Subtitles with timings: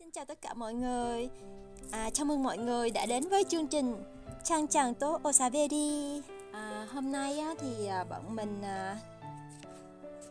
[0.00, 1.29] Xin chào tất cả mọi người.
[1.91, 3.95] À, chào mừng mọi người đã đến với chương trình
[4.43, 6.21] Chang Chang To Osaveri.
[6.51, 8.97] À, hôm nay á, thì à, bọn mình à,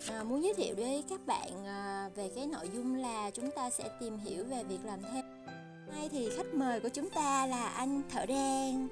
[0.09, 3.71] à, muốn giới thiệu với các bạn à, về cái nội dung là chúng ta
[3.71, 5.25] sẽ tìm hiểu về việc làm thêm.
[5.87, 8.89] Hôm nay thì khách mời của chúng ta là anh thợ đen.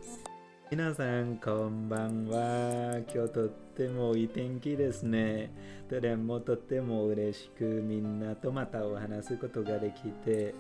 [0.71, 5.51] 皆さんこんばんは今日とってもいい天気ですね
[5.91, 10.55] どれもとっても嬉しくみんなとまたお話すことができて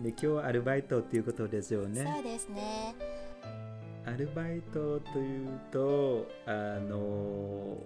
[0.00, 2.94] で今日アルバイトっていうことですよねそうですね。
[4.04, 7.76] アルバイトというとあの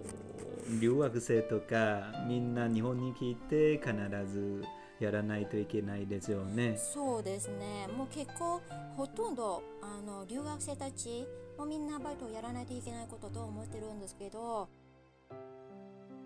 [0.81, 3.93] 留学生とかみんな日本に来て必
[4.25, 4.63] ず
[4.99, 7.87] やらないといけないですよねそうですね。
[7.95, 8.61] もう結構
[8.95, 14.67] ほとんどあの留学生たちもみんなバイトをやらないといけないことと思ってるんですけど、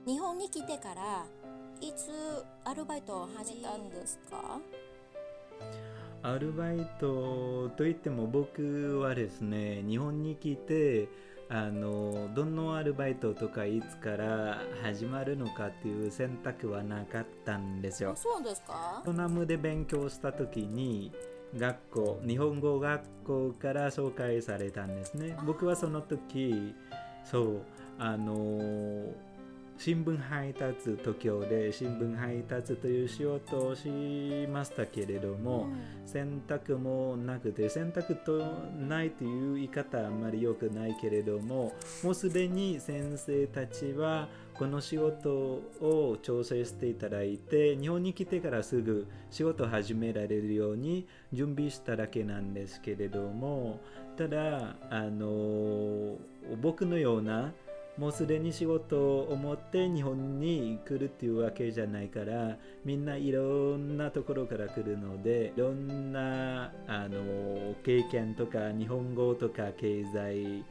[0.07, 1.25] 日本に来てから
[1.81, 2.09] いつ
[2.63, 4.59] アルバイトを始めたんですか？
[6.23, 11.07] アルバイトといっても僕はですね日本に来て
[11.49, 18.15] あのどのアルバイトとかいつから始まるのかっていう選択はなかったんですよあ。
[18.15, 19.01] そうですか？
[19.05, 21.11] ベトナムで勉強した時に
[21.57, 26.73] 学校日本語学校から紹介されたんですね僕はその時
[27.25, 27.61] そう
[27.99, 29.11] あの
[29.83, 33.89] 新聞配達東京で新聞配達という仕事をし
[34.47, 36.01] ましたけれども、うん。
[36.11, 38.39] 選択もなくて選択と
[38.77, 53.79] ないという言い方はあんまり良くないけれどももうすでに先生たちはこの仕事を調整していただいて日本に来てからすぐ仕事を始められるように準備しただけなんですけれども
[54.17, 56.17] ただあの
[56.61, 57.53] 僕のような
[57.97, 70.65] もうすでに仕事を持って日本に来るっていうわけじゃないからみんないろんなところから来るのでいろんなあの経験とか日本語とか経済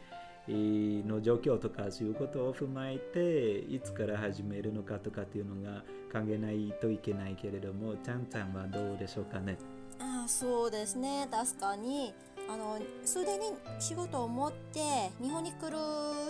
[0.48, 5.82] の状況とかそういうことを踏まえていつから始めるのかとかっていうのが
[6.12, 9.58] 考えないといけないけれどもちゃんちゃんはどうでしょうかね？
[10.00, 11.28] あそうですね。
[11.30, 12.12] 確かに。
[12.52, 14.80] あのすでに仕事を持って
[15.22, 15.76] 日本に来る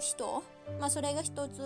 [0.03, 0.43] 人、
[0.79, 1.63] まあ、それが一つ、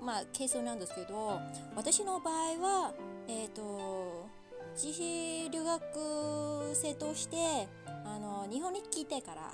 [0.00, 1.40] まあ、ケースなんですけど
[1.74, 2.94] 私の場合は、
[3.26, 4.28] えー、と
[4.76, 7.68] 自費留学生として
[8.04, 9.52] あの日本に来てから、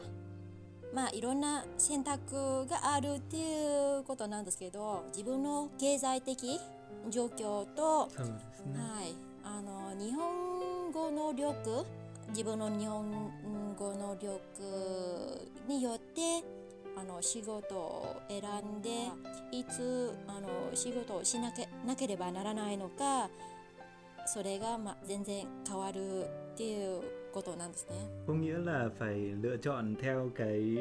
[0.92, 6.60] まあ、いろんな選択があるっていうことなんですけど自分の経済的
[7.08, 8.08] 状況と
[8.66, 8.78] ね。
[8.78, 11.85] はい、あの日本語能力
[12.29, 14.29] 自分の日本語能力
[15.67, 16.43] によって
[16.97, 18.41] あの仕事を選
[18.77, 18.89] んで
[19.51, 23.29] いつあの仕事をしなけなければならないのか
[24.25, 27.01] それが、まあ、全然変わるっていう
[27.33, 27.95] ことなんですね。
[28.27, 30.77] có nghĩa là phải lựa chọn theo cái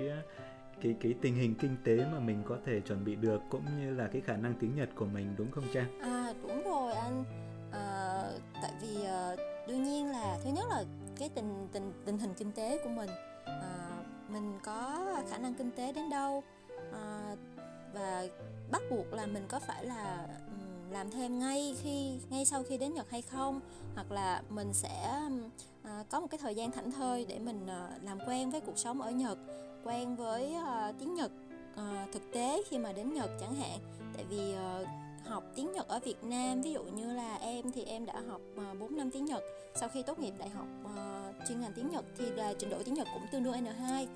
[0.82, 3.94] cái cái tình hình kinh tế mà mình có thể chuẩn bị được cũng như
[3.94, 6.00] là cái khả năng tiếng Nhật của mình đúng không Trang?
[6.00, 7.24] À đúng rồi anh
[7.73, 8.23] à,
[8.61, 9.35] tại vì à,
[9.67, 10.83] đương nhiên là thứ nhất là
[11.17, 13.09] cái tình tình tình hình kinh tế của mình
[13.45, 13.89] à,
[14.29, 16.43] mình có khả năng kinh tế đến đâu
[16.93, 17.35] à,
[17.93, 18.27] và
[18.71, 20.27] bắt buộc là mình có phải là
[20.89, 23.59] làm thêm ngay khi ngay sau khi đến Nhật hay không
[23.95, 25.19] hoặc là mình sẽ
[25.83, 28.77] à, có một cái thời gian thảnh thơi để mình à, làm quen với cuộc
[28.77, 29.37] sống ở Nhật
[29.83, 31.31] quen với à, tiếng Nhật
[31.75, 33.79] à, thực tế khi mà đến Nhật chẳng hạn.
[34.13, 34.79] Tại vì à,
[35.25, 36.61] học tiếng Nhật ở Việt Nam.
[36.61, 39.43] Ví dụ như là em thì em đã học ờ, 4 năm tiếng Nhật.
[39.75, 42.77] Sau khi tốt nghiệp đại học uh, chuyên ngành tiếng Nhật thì là trình độ
[42.85, 44.07] tiếng Nhật cũng tương đương N2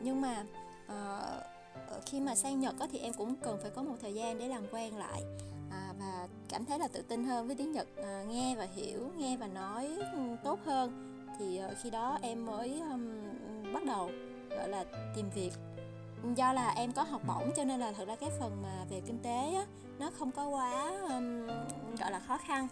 [0.00, 0.44] nhưng mà
[0.86, 4.48] uh, khi mà sang Nhật thì em cũng cần phải có một thời gian để
[4.48, 5.22] làm quen lại
[5.70, 9.10] à, và cảm thấy là tự tin hơn với tiếng Nhật à, nghe và hiểu
[9.16, 11.12] nghe và nói ừ, tốt hơn.
[11.38, 13.12] Thì ờ, khi đó em mới um,
[13.72, 14.10] bắt đầu
[14.50, 14.84] gọi là
[15.16, 15.52] tìm việc.
[16.36, 19.00] Do là em có học bổng cho nên là thật ra cái phần mà về
[19.06, 19.66] kinh tế á,
[19.99, 21.47] nó không có quá ừm,
[21.99, 22.67] gọi là khó khăn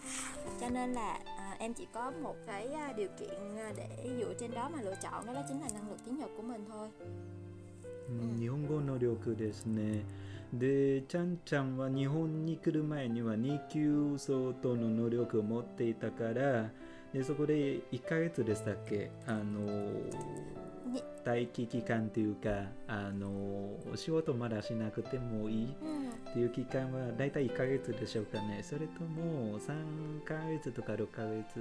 [0.61, 4.33] cho nên là à, em chỉ có một cái à, điều kiện à, để dựa
[4.39, 6.65] trên đó mà lựa chọn đó, đó chính là năng lực tiếng Nhật của mình
[6.69, 6.89] thôi
[8.09, 10.03] うん日本語能力ですね。
[10.51, 16.71] で、ちゃんちゃんは日本に来る前には2級相当の能力を持っていたから、
[17.13, 19.91] でそこで1ヶ月でしたっけあの
[20.94, 21.02] に。
[21.25, 22.50] 待機期間というか、
[22.87, 26.11] あの仕事まだしなくてもいいうん。
[26.31, 28.61] っていう期間はだいたい1ヶ月でしょうかね。
[28.62, 31.61] それとも3ヶ月とか6ヶ月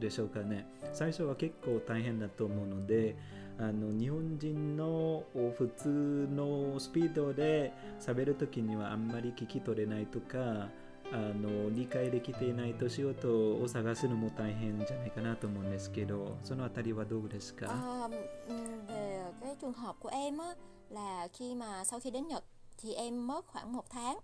[0.00, 0.66] でしょうかね。
[0.92, 3.16] 最初は結構大変だと思うので
[3.58, 10.68] あの日本人の普通のスピードで喋るときにはあんまり聞き取れないとか
[11.11, 18.09] あの理解できていないと仕事を探すのも大変じゃないかなと思うんですけどそのあたりはどうですか、À,
[18.47, 20.53] ừm, về cái trường hợp của em á
[20.89, 22.43] là khi mà sau khi đến Nhật
[22.77, 24.19] thì em mất khoảng một tháng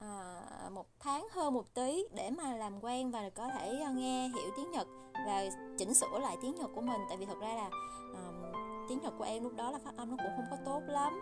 [0.00, 0.40] à,
[0.72, 4.50] một tháng hơn một tí để mà làm quen và có thể ờ, nghe hiểu
[4.56, 4.86] tiếng Nhật
[5.26, 5.44] và
[5.78, 7.70] chỉnh sửa lại tiếng Nhật của mình tại vì thật ra là
[8.14, 8.52] ờm,
[8.88, 11.12] tiếng Nhật của em lúc đó là phát âm nó cũng không có tốt lắm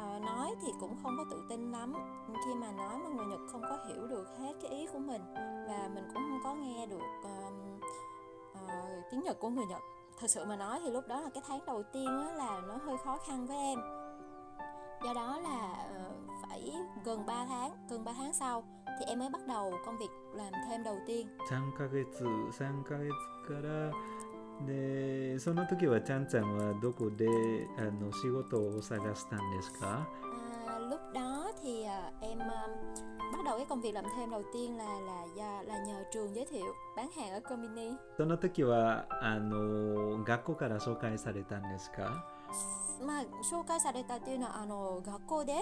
[0.00, 1.92] Ờ, nói thì cũng không có tự tin lắm
[2.46, 5.22] khi mà nói mà người Nhật không có hiểu được hết cái ý của mình
[5.68, 7.80] và mình cũng không có nghe được ờm,
[8.54, 9.82] ờ, tiếng Nhật của người Nhật
[10.20, 12.76] thật sự mà nói thì lúc đó là cái tháng đầu tiên á, là nó
[12.86, 13.78] hơi khó khăn với em
[15.04, 16.12] do đó là ờ,
[16.42, 16.72] phải
[17.04, 18.64] gần 3 tháng gần 3 tháng sau
[18.98, 22.04] thì em mới bắt đầu công việc làm thêm đầu tiên 3ヶ月
[22.58, 23.10] 3ヶ月
[23.48, 23.92] から
[24.67, 27.25] でその時はちゃんちゃんはどこで
[27.77, 30.07] あの仕事を探したんですか
[30.89, 32.67] ？Lúc đó thì à, em à,
[33.31, 36.35] bắt đầu cái công việc làm thêm đầu tiên là là do là nhờ trường
[36.35, 37.95] giới thiệu bán hàng ở Comini.
[38.17, 42.25] その時はあの学校から紹介されたんですか？
[43.05, 45.53] まあ紹介されたっていうのはあの学校で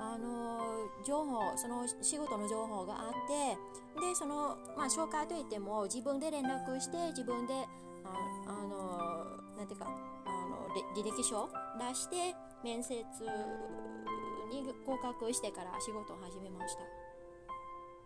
[0.00, 0.60] あの
[1.06, 3.56] 情報その仕事の情報があって
[4.00, 7.54] でその、まあ、紹介といっても自分で連絡して自分で
[8.04, 8.08] あ
[8.46, 9.86] あのなんていうか
[10.26, 11.48] あのれ履歴書
[11.78, 12.94] 出して面接
[14.50, 16.80] に合格してから仕事を始めました。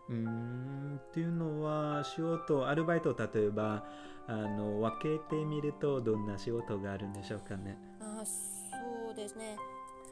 [0.08, 3.84] うーんっていうのは仕事アルバイト例えば
[4.26, 9.56] あの分けてみるとどんな仕事があるんでしょうかね À, so ですね.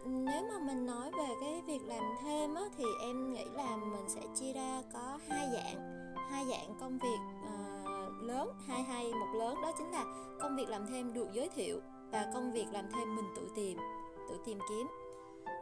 [0.06, 4.08] Nếu mà mình nói về cái việc làm thêm á, thì em nghĩ là mình
[4.08, 7.75] sẽ chia ra có hai dạng hai dạng công việc à,
[8.21, 10.05] lớn hai hai một lớn đó chính là
[10.39, 11.79] công việc làm thêm được giới thiệu
[12.11, 13.77] và công việc làm thêm mình tự tìm
[14.29, 14.87] tự tìm kiếm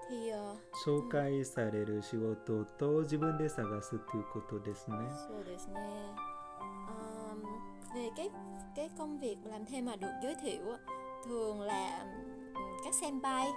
[0.10, 0.56] thì ờ,
[0.86, 4.98] 紹介される仕事と自分で探すということですね
[5.30, 6.16] soですね.
[6.88, 7.44] Ờm,
[7.96, 8.30] về cái
[8.76, 10.78] cái công việc làm thêm mà được giới thiệu á,
[11.26, 12.00] thường là
[12.56, 13.48] ừm, các senpai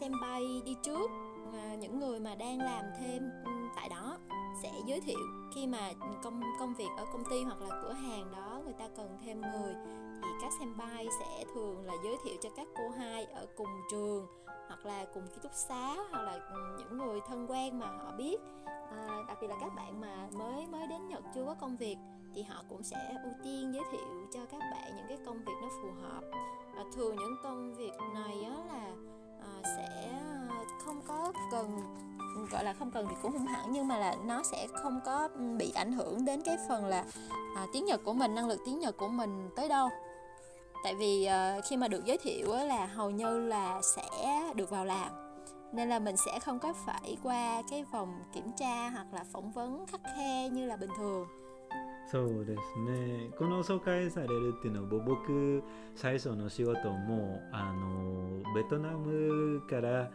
[0.00, 1.10] senpai đi trước
[1.52, 4.18] à, những người mà đang làm thêm ừm, tại đó
[4.61, 5.19] sẽ giới thiệu
[5.55, 5.91] khi mà
[6.23, 9.41] công công việc ở công ty hoặc là cửa hàng đó người ta cần thêm
[9.41, 9.73] người
[10.21, 14.27] thì các senpai sẽ thường là giới thiệu cho các cô hai ở cùng trường
[14.67, 18.11] hoặc là cùng ký túc xá hoặc là ừ, những người thân quen mà họ
[18.17, 18.37] biết.
[18.65, 21.97] À, đặc biệt là các bạn mà mới mới đến Nhật chưa có công việc
[22.35, 25.53] thì họ cũng sẽ ưu tiên giới thiệu cho các bạn những cái công việc
[25.61, 26.21] nó phù hợp.
[26.75, 28.91] Và thường những công việc này á là
[29.41, 30.09] à, sẽ
[30.49, 30.55] ờ,
[30.85, 31.97] không có cần
[32.51, 35.29] gọi là không cần thì cũng không hẳn nhưng mà là nó sẽ không có
[35.57, 37.05] bị ảnh hưởng đến cái phần là
[37.55, 39.89] à, tiếng Nhật của mình năng lực tiếng Nhật của mình tới đâu.
[40.83, 44.69] Tại vì uh, khi mà được giới thiệu á, là hầu như là sẽ được
[44.69, 45.31] vào làm
[45.71, 49.51] nên là mình sẽ không có phải qua cái vòng kiểm tra hoặc là phỏng
[49.51, 51.27] vấn khắc khe như là bình thường.
[52.11, 53.31] そうですね。
[53.37, 55.63] この紹介されるっていうのは僕
[55.95, 60.11] 最初の仕事もあのベトナムから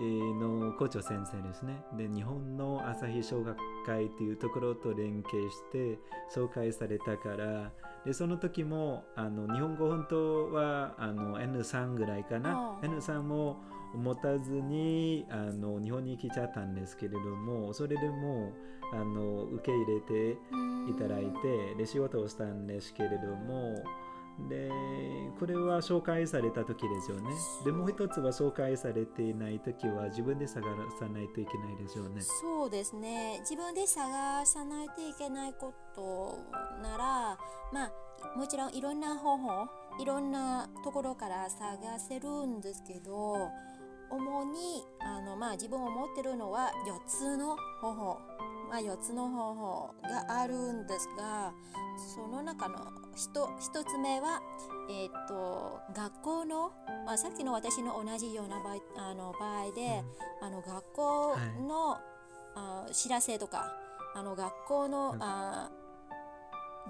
[0.00, 1.82] えーの校長先生ですね。
[1.96, 3.56] で日本の朝日小学
[3.86, 5.98] 会っていうところと連携して
[6.34, 7.72] 紹介されたから
[8.04, 12.78] でその時もあの日本語本当はあの N3 ぐらいかな。
[12.82, 12.90] うん。
[12.98, 13.62] N3 も
[13.94, 18.52] 持たずにあの日本に来ちゃったんですけれどもそれでも
[18.92, 20.38] あの受け入れて
[20.90, 23.82] いただいてで仕事をしたんですけれども
[24.48, 24.70] で
[25.38, 27.30] これは紹介された時ですよね。
[27.64, 30.64] でもう一つは紹介されていない時は自分で探
[30.98, 32.22] さないといけないですよね。
[32.22, 33.38] そうですね。
[33.40, 36.38] 自分で探さないといけないこと
[36.82, 37.38] なら
[37.72, 37.92] まあ
[38.36, 39.68] もちろんいろんな方法
[40.00, 43.50] いろんなところから探せるんですけど
[44.12, 48.18] 主にあの、まあ、自分を持ってるのは4つの方法、
[48.68, 51.52] まあ、4つの方法があるんですが
[52.14, 52.76] その中の
[53.16, 54.42] 1, つ目は、
[54.90, 56.72] えー、と学校の、
[57.06, 60.02] まあ、さっきの私の同じような場合あの場合で、
[60.42, 61.98] あの学校の、
[62.54, 63.72] あ知らせとか
[64.14, 65.22] あの学校の、うん。
[65.22, 65.70] あ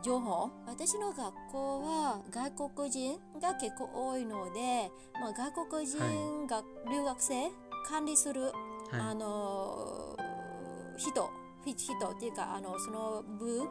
[0.02, 0.50] 情報？
[0.66, 7.50] 私の学校は外国人が結構多いので、まあ、外国人が、留学生
[7.88, 8.52] 管理する、
[8.92, 10.16] あはの
[10.96, 11.30] 人
[11.64, 13.68] ひ人っていうかあのその部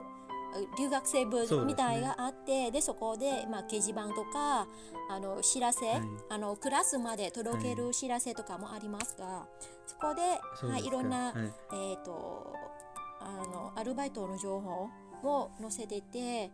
[0.77, 4.67] 留学生部みたいがあってで,、そこで、まあ、掲示板とか
[5.09, 6.01] あの知らせ、はい。
[6.29, 9.45] あのクラスまで届ける知らせとかもありますが、
[9.85, 10.87] そこではい、そうですか。
[10.87, 11.33] いろんな、はい。
[11.35, 12.53] えー、と
[13.21, 14.89] あのアルバイトの情報
[15.23, 16.51] を載せてて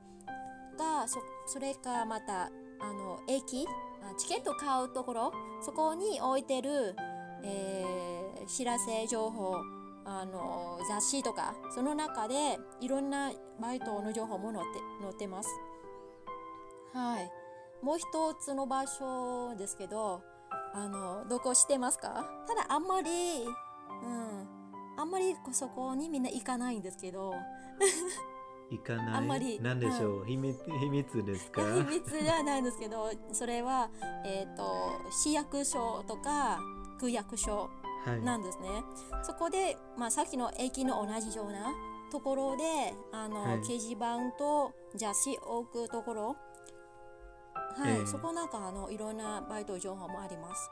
[0.78, 3.66] がそそれかまたあの駅？
[4.18, 5.34] チケット買うところ？
[5.62, 6.96] そこに置いてる、
[7.44, 8.08] えー
[8.48, 9.58] 知らせ情報
[10.06, 15.50] あの雑誌とかその中でいろんなバイトの情報も載って載ってます。
[16.94, 17.30] はい。
[17.84, 20.24] もう一つの場所ですけど、
[20.74, 22.26] あのどこしてますか？
[22.48, 24.48] ただあんまり、うん、
[24.98, 27.34] あんまりそこにみんな行かないんですけど、
[28.70, 29.16] 行かない？
[29.16, 31.62] あんまりなんでしょう、秘密秘密ですか？
[31.74, 33.90] 秘密じゃないんですけど、それは、
[34.26, 34.64] えっ、と、
[35.12, 36.60] 市役所とか
[37.00, 37.70] 区役所
[38.06, 38.22] はい。
[38.22, 38.70] なんですね。
[39.24, 41.74] そこで、まあ、さっきの駅の同じような
[42.12, 43.60] ところで、あの、はい。
[43.60, 46.28] 掲示板と雑誌を置くところ、
[47.76, 48.06] はい、ええ。
[48.06, 50.70] そこなんかあのいろんなバイト情報もあります。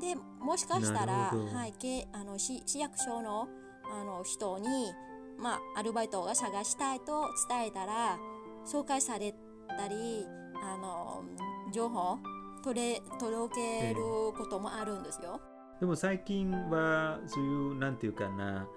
[0.00, 3.48] で、もしかしたら、はい、けあの市市役所の
[3.92, 4.92] あの人に、
[5.38, 8.18] まあ、アルバイトが探したいと伝えたら、
[8.66, 9.34] 紹介され
[9.76, 10.26] たり、
[10.62, 11.24] あの
[11.72, 12.18] 情報
[12.62, 14.02] 取れ届ける
[14.36, 15.40] こともあるんですよ。
[15.80, 18.68] でも最近はそういうなんていうかな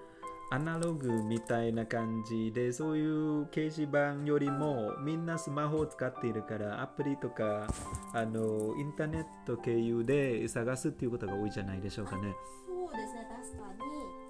[0.50, 7.66] アナログみたいな感じでそういう掲示板よりもみんなスマホを使っているからアプリとか
[8.14, 12.34] あのインターネット経由で探すっていうことが多いじゃないでしょうかね。
[12.66, 14.23] そうですね、確かに。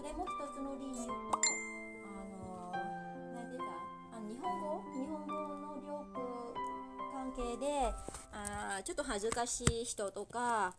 [0.00, 2.72] それも一つの理由と、あの、
[3.34, 3.64] なんていうか、
[4.14, 6.24] あの日本語、日本語の力
[7.12, 7.92] 関係で、
[8.32, 10.74] あーちょっと恥ずかしい人とか、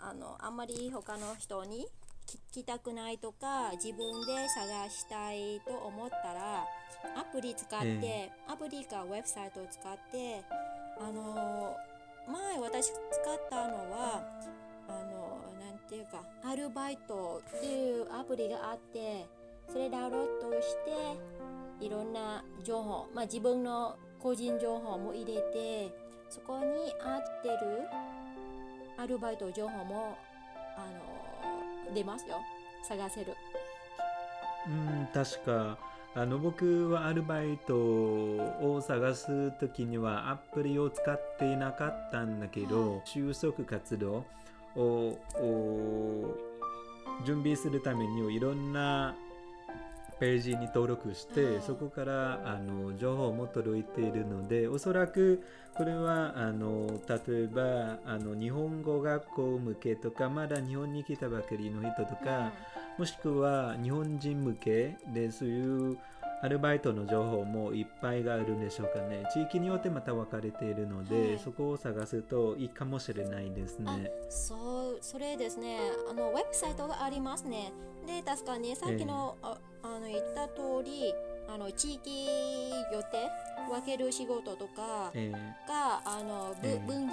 [0.00, 1.88] あの、あんまり他の人に
[2.28, 6.64] 聞きたくないとか、自分で探したいと思ったら、
[7.18, 10.44] アプリ使って、えアプリかウェブサイトを使って、
[11.00, 11.76] あの、
[12.28, 14.22] 前私使ったのは、
[14.88, 15.31] あの
[15.92, 19.26] ていうかアルバイトっていうアプリがあって
[19.70, 20.74] それダウンロードし
[21.78, 25.94] ていろんな情報、まあ、自分の個人情報も入れて
[26.30, 26.64] そこに
[27.04, 27.58] 合ってる
[28.96, 30.16] アルバイト情報も
[30.78, 30.86] あ
[31.90, 32.36] の出ますよ。
[32.88, 33.34] 探せる。
[34.66, 35.78] うん確か。
[36.14, 44.24] あの僕はアルバイトを探す時にはアプリを使っていなかったんだけど、就職活動
[44.76, 46.34] をを
[47.24, 49.14] 準備するためにいろんな
[50.18, 55.42] ページに登録して、うんそこからあの情報も届いているのでおそらく
[55.76, 62.52] これはあの例えばあの日本語学校向けとかまだ日本に来たばかりの人とか、
[62.98, 65.98] もしくは日本人向けでそういう
[66.42, 69.22] アルバイトの情報もいっぱいがあるんでしょうかね。
[69.32, 71.38] 地域によってまた分かれているので、はい。
[71.38, 74.10] そこを探すといいかもしれないですね。
[74.28, 75.78] そうそれですね。
[76.10, 77.72] あのウェブサイトがありますね。
[78.06, 81.14] で確かにさっきの,、ああの言った通り
[81.48, 83.28] あの地域よって
[83.70, 86.86] 分ける仕事とかえがあの、ぶええ。
[86.86, 87.12] 分野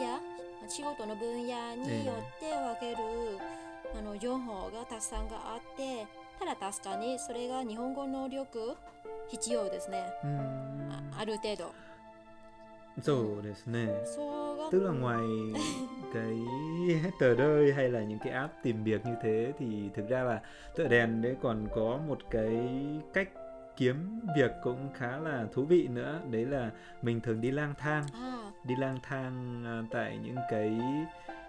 [0.67, 2.97] 仕事の分野によって分ける、
[3.95, 6.07] あの情報がたくさんがあって
[6.38, 8.76] ただ確かにそれが日本語能力
[9.28, 11.72] 必要ですねーうーんあある程度
[13.02, 15.20] そうですね そうが tức là ngoài
[16.12, 16.32] cái
[17.18, 20.40] tờ rơi hay là những cái app tìm việc như thế thì thực ra là
[20.74, 22.56] tựa đèn đấy còn có một cái
[23.12, 23.28] cách
[23.76, 26.70] kiếm việc cũng khá là thú vị nữa đấy là
[27.02, 30.80] mình thường đi lang thang あ đi lang thang à, tại những cái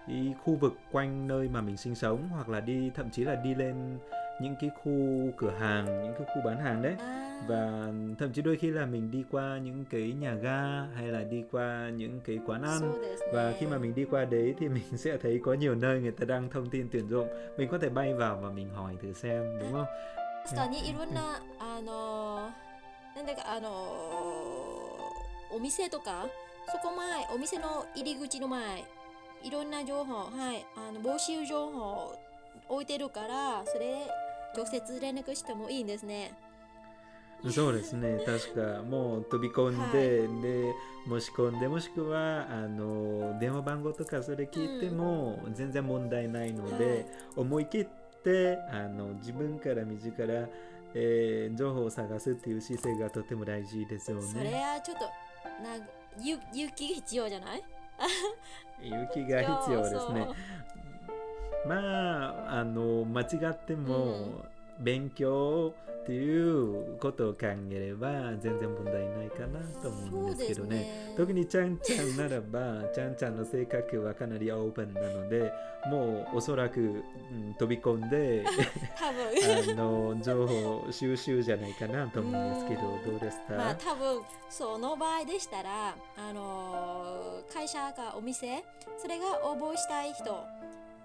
[0.08, 3.36] ý khu vực quanh nơi mà mình sinh sống hoặc là đi thậm chí là
[3.36, 3.98] đi lên
[4.42, 4.92] những cái khu
[5.38, 8.86] cửa hàng những cái khu bán hàng đấy あ và thậm chí đôi khi là
[8.86, 12.68] mình đi qua những cái nhà ga hay là đi qua những cái quán そ
[12.68, 15.76] ăn うですね và khi mà mình đi qua đấy thì mình sẽ thấy có nhiều
[15.76, 18.70] nơi người ta đang thông tin tuyển dụng mình có thể bay vào và mình
[18.70, 19.86] hỏi thử xem đúng không
[20.46, 22.52] 確かにいろんな、あの
[23.16, 23.70] なんだかあの
[25.52, 26.28] お店とか
[26.72, 28.86] そこ前お店の入り口の前
[29.43, 32.15] いろんな情報はいあの募集情報
[32.69, 34.07] 置いてるからそれ
[34.57, 36.33] 直接連絡してもいいんですね。
[37.51, 38.19] そうですね。
[38.27, 40.75] 確かもう飛び込んで、で
[41.09, 47.07] 申し込んでもしくはあの電話番号とかそれ聞いても全然問題ないので、
[47.37, 47.85] 思い切っ
[48.23, 50.49] てあの自分から自ら、
[50.93, 54.63] えー情報を探すっていう姿勢がとても大事ですよそれね。
[54.63, 55.05] はちょっと
[55.63, 55.77] な
[56.23, 56.39] 勇
[56.73, 57.63] 気必要じゃない？
[58.83, 60.29] 勇気が必要ですね。
[61.67, 64.45] まああの間違っても、
[64.81, 68.09] 勉強っていうことを考えれば
[68.39, 71.15] 全然問題ないかなと思うんですけどね。
[71.17, 75.53] 特にちゃんちゃんならば ちゃんちゃんの性格はかなりオープンなので
[75.89, 76.85] もうおそらく、う
[77.35, 78.45] ん飛び込んで
[78.97, 83.11] あの情報収集じゃないかなと思うんですけどうん。
[83.11, 88.65] どうですか、まあ多分その場合でしたらあのー会社かお店
[88.97, 90.45] それが応募したい人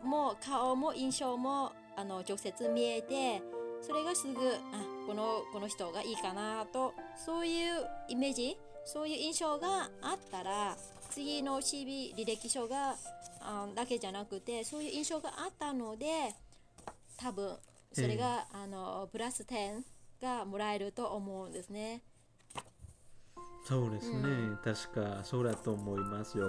[0.04, 3.42] も顔も印象もあの直接見えて
[3.86, 10.76] それがすぐあこのこの人がいいかなとそういうイメージそういう印象があったら
[11.12, 12.96] 次の CV 履歴書が
[13.42, 16.34] あだけじゃなくてそういう印象があったので
[17.18, 17.56] 多分
[17.94, 19.82] それが、あのプラス10
[20.22, 22.02] がもらえると思うんですね。
[23.66, 26.48] そうですね、う確かそうだと思いますよ。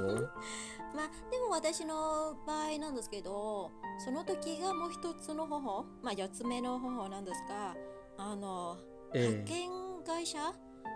[0.94, 3.70] まあでも私の場合なんですけど
[4.04, 7.74] その時がもう一つの方法まあ4つ目の方法なんですが
[8.18, 8.76] あの
[9.14, 9.70] え派遣
[10.04, 10.38] 会社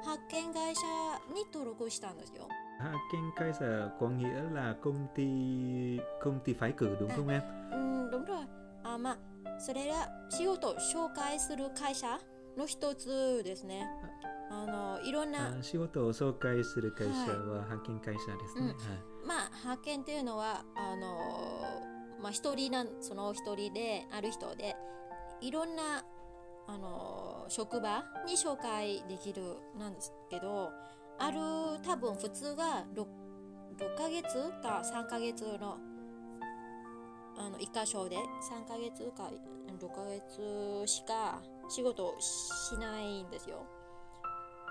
[0.02, 0.82] 派遣会社
[1.34, 2.46] に登録したんですよ。
[2.80, 7.16] Hạ Ken Kaiser có nghĩa là công ty công ty phái cử đúng À.
[7.16, 7.42] không em?
[7.72, 7.76] う
[8.08, 8.48] ん、どんどん
[8.84, 9.18] あまあ
[9.58, 12.18] それが仕事を紹介する会社
[12.56, 13.86] の一つですね。
[14.62, 18.60] あのいろんな、あ仕事を紹介する会社は派遣会社ですね。
[18.60, 18.76] うんはい
[19.26, 24.76] まあ派遣っていうのはあのまあ一人なんその一人である人で
[25.40, 26.04] いろんな
[26.66, 29.42] あの職場に紹介できる
[29.78, 30.70] なんですけど
[31.18, 31.38] ある
[31.84, 33.04] 多分普通は 6,
[33.78, 34.24] 6ヶ月
[34.62, 35.78] か3ヶ月の
[37.38, 39.30] あの一箇所で3ヶ月か
[39.78, 43.66] 6ヶ月しか仕事をしないんですよ。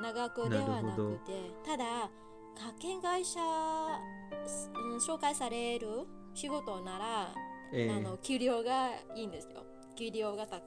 [0.02, 2.10] 長くではなくてただ
[2.56, 5.88] 派遣会社、うん、紹介される
[6.34, 7.34] 仕事なら、
[7.74, 9.64] えあの給料がいいんですよ。
[9.98, 10.66] 給料が高い。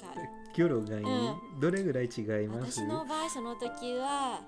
[0.55, 2.81] 給料がいい、うどれぐらい違います？
[2.81, 4.41] 私の場合その時は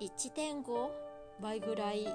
[0.00, 0.90] 1.5
[1.40, 2.06] 倍ぐらい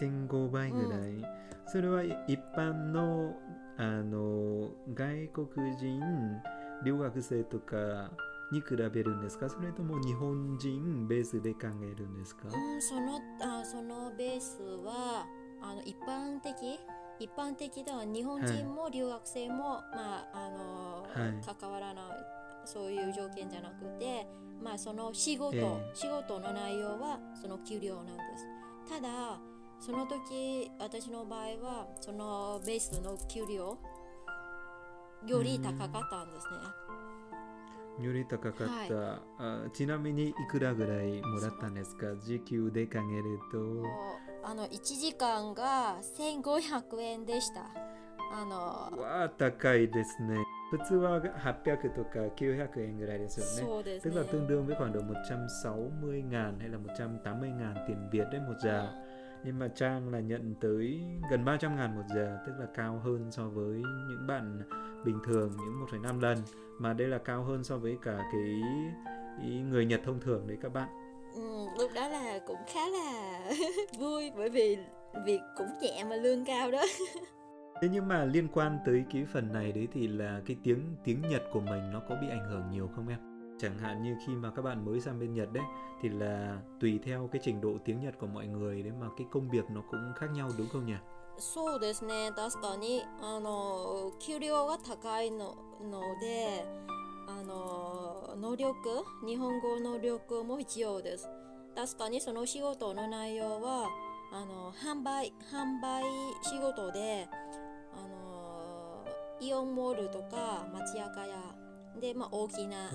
[0.00, 1.24] ?1.5 倍ぐらい、
[1.66, 3.34] それは一般の
[3.76, 6.00] あの外国人
[6.84, 8.10] 留学生とか
[8.52, 9.48] に比べるんですか？
[9.48, 15.26] それとも日本人ベースで考えるんですか、うん、そのあそのベースは
[15.60, 16.78] あの一般的？
[17.18, 19.54] 一般的では日本人も留学生も、
[19.94, 21.58] まああのはい。
[21.60, 22.04] 関わらない
[22.64, 24.26] そういう条件じゃなくて、
[24.62, 25.90] まあ、その仕事、ええ。
[25.94, 28.46] 仕事の内容はその給料なんです。
[28.88, 29.38] ただ
[29.78, 33.78] その時私の場合はそのベースの給料
[35.26, 36.58] より高かったんですね、
[38.00, 42.06] より高かった、あちなみにいくらぐらいもらったんですか？
[42.16, 43.86] 時給で考えると。
[44.44, 47.70] あの1時間が1500円でした。
[48.32, 49.00] あの。
[49.02, 50.36] わあ高いですね。
[50.70, 53.52] 普通は800とか900円ぐらいですよね。
[53.52, 58.08] そうです tức ね là tương đương với khoảng độ 160 ngàn hay là 180 ngàn tiền
[58.10, 58.90] Việt đấy một giờ
[59.44, 63.30] nhưng mà Trang là nhận tới gần 300 ngàn một giờ tức là cao hơn
[63.30, 64.60] so với những bạn
[65.04, 66.38] bình thường những 1,5 lần.
[66.78, 68.62] Mà đây là cao hơn so với cả cái
[69.70, 70.88] người Nhật thông thường đấy các bạn.
[71.34, 73.40] Ừ, lúc đó là cũng khá là
[73.98, 74.78] vui bởi vì
[75.26, 76.82] việc cũng nhẹ mà lương cao đó.
[77.82, 81.22] Thế nhưng mà liên quan tới cái phần này đấy thì là cái tiếng tiếng
[81.30, 83.31] Nhật của mình nó có bị ảnh hưởng nhiều không em?
[83.61, 85.63] Chẳng hạn như khi mà các bạn mới sang bên Nhật đấy
[86.01, 89.27] thì là tùy theo cái trình độ tiếng Nhật của mọi người đấy mà cái
[89.31, 90.97] công việc nó cũng khác nhau đúng không nhỉ?
[91.39, 96.65] そうですね確かにあの給料が高いのので
[97.27, 101.27] あの能力日本語能力も必要です
[101.75, 103.87] 確かにその仕事の内容は
[104.33, 106.03] あの販売販売
[106.41, 107.27] 仕事で
[107.93, 109.05] あの
[109.39, 111.60] イオンモールとか町屋屋
[112.00, 112.92] で、まあ、大きな、は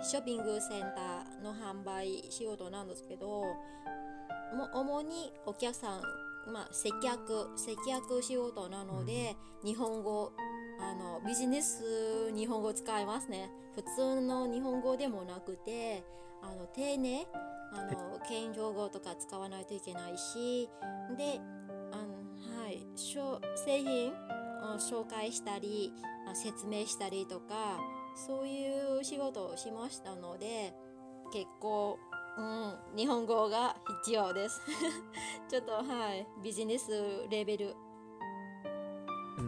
[0.00, 6.02] い、ショッピングセンターの販売仕事なんですけども主にお客さん
[6.52, 10.32] まあ、接客接客仕事なので、日本語
[10.80, 13.50] あのビジネス日本語使いますね。
[13.74, 16.04] 普通の日本語でもなくて
[16.42, 17.26] あの丁寧
[17.72, 20.68] あの謙譲語とか使わないといけないし
[21.18, 21.40] で
[21.92, 25.92] あの、はい、しょ製品を紹介したり
[26.26, 27.80] あ説明したりとか
[28.15, 30.73] そういう仕事をしましたので
[31.31, 31.97] 結構
[32.37, 32.41] う
[32.93, 34.61] ん、日本語が必要です。
[35.49, 37.75] ちょっとはい、ビジネスレベル。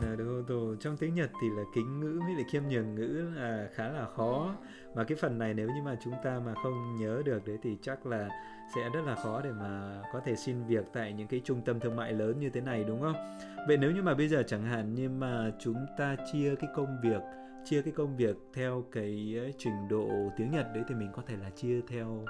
[0.01, 3.31] Là đồ, đồ trong tiếng Nhật thì là kính ngữ với lại khiêm nhường ngữ
[3.35, 4.55] là khá là khó
[4.95, 7.77] mà cái phần này nếu như mà chúng ta mà không nhớ được đấy thì
[7.81, 8.29] chắc là
[8.75, 11.79] sẽ rất là khó để mà có thể xin việc tại những cái trung tâm
[11.79, 13.37] thương mại lớn như thế này đúng không?
[13.67, 16.97] Vậy nếu như mà bây giờ chẳng hạn như mà chúng ta chia cái công
[17.03, 17.21] việc
[17.64, 21.22] chia cái công việc theo cái ờ, trình độ tiếng Nhật đấy thì mình có
[21.26, 22.24] thể là chia theo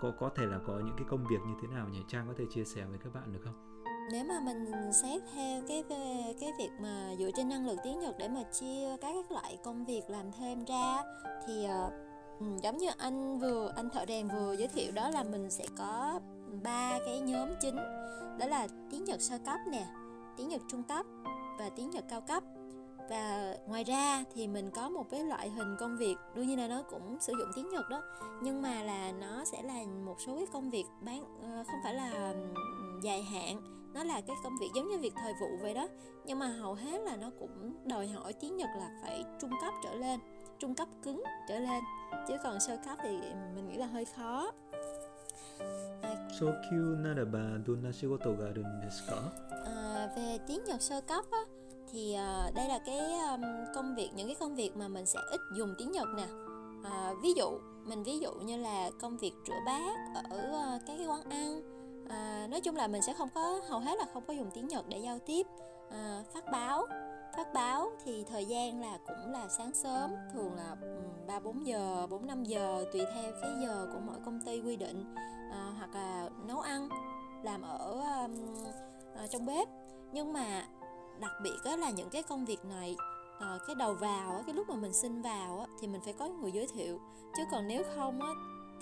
[0.00, 2.00] có có thể là có những cái công việc như thế nào nhỉ?
[2.08, 3.54] Trang có thể chia sẻ với các bạn được không?
[4.12, 5.84] Nếu mà mình xét theo cái
[6.40, 9.58] cái việc mà dựa trên năng lực tiếng Nhật để mà chia các các loại
[9.64, 11.02] công việc làm thêm ra
[11.46, 11.92] thì uh,
[12.62, 16.20] giống như anh vừa anh thợ đèn vừa giới thiệu đó là mình sẽ có
[16.62, 17.76] ba cái nhóm chính
[18.38, 19.86] đó là tiếng Nhật sơ cấp nè,
[20.36, 21.06] tiếng Nhật trung cấp
[21.58, 22.42] và tiếng Nhật cao cấp
[23.09, 26.67] và ngoài ra thì mình có một cái loại hình công việc đương nhiên là
[26.67, 28.01] nó cũng sử dụng tiếng Nhật đó
[28.41, 31.93] nhưng mà là nó sẽ là một số cái công việc bán ờ, không phải
[31.93, 32.33] là
[33.03, 33.61] dài hạn
[33.93, 35.87] nó là cái công việc giống như việc thời vụ vậy đó
[36.25, 39.73] nhưng mà hầu hết là nó cũng đòi hỏi tiếng Nhật là phải trung cấp
[39.83, 40.19] trở lên
[40.59, 41.83] trung cấp cứng trở lên
[42.27, 43.19] chứ còn sơ cấp thì
[43.55, 44.51] mình nghĩ là hơi khó
[46.39, 49.33] 初級ならばどんな仕事があるんですか
[49.65, 51.39] À, về tiếng Nhật sơ cấp á,
[51.92, 53.42] thì ờ, đây là cái um,
[53.74, 56.26] công việc những cái công việc mà mình sẽ ít dùng tiếng Nhật nè.
[56.84, 59.96] À, ví dụ mình ví dụ như là công việc rửa bát
[60.30, 61.62] ở ờ, các cái quán ăn.
[62.08, 64.68] À, nói chung là mình sẽ không có hầu hết là không có dùng tiếng
[64.68, 65.46] Nhật để giao tiếp.
[65.90, 66.86] À, phát báo
[67.36, 70.76] phát báo thì thời gian là cũng là sáng sớm thường là
[71.26, 74.76] ba bốn giờ bốn năm giờ tùy theo cái giờ của mỗi công ty quy
[74.76, 75.14] định.
[75.52, 76.88] À, hoặc là nấu ăn
[77.42, 78.34] làm ở um,
[79.16, 79.68] à, trong bếp.
[80.12, 80.64] Nhưng mà
[81.21, 82.95] đặc biệt á, là những cái công việc này
[83.39, 86.13] à, cái đầu vào á, cái lúc mà mình xin vào á, thì mình phải
[86.13, 86.99] có người giới thiệu
[87.37, 88.29] chứ còn nếu không á,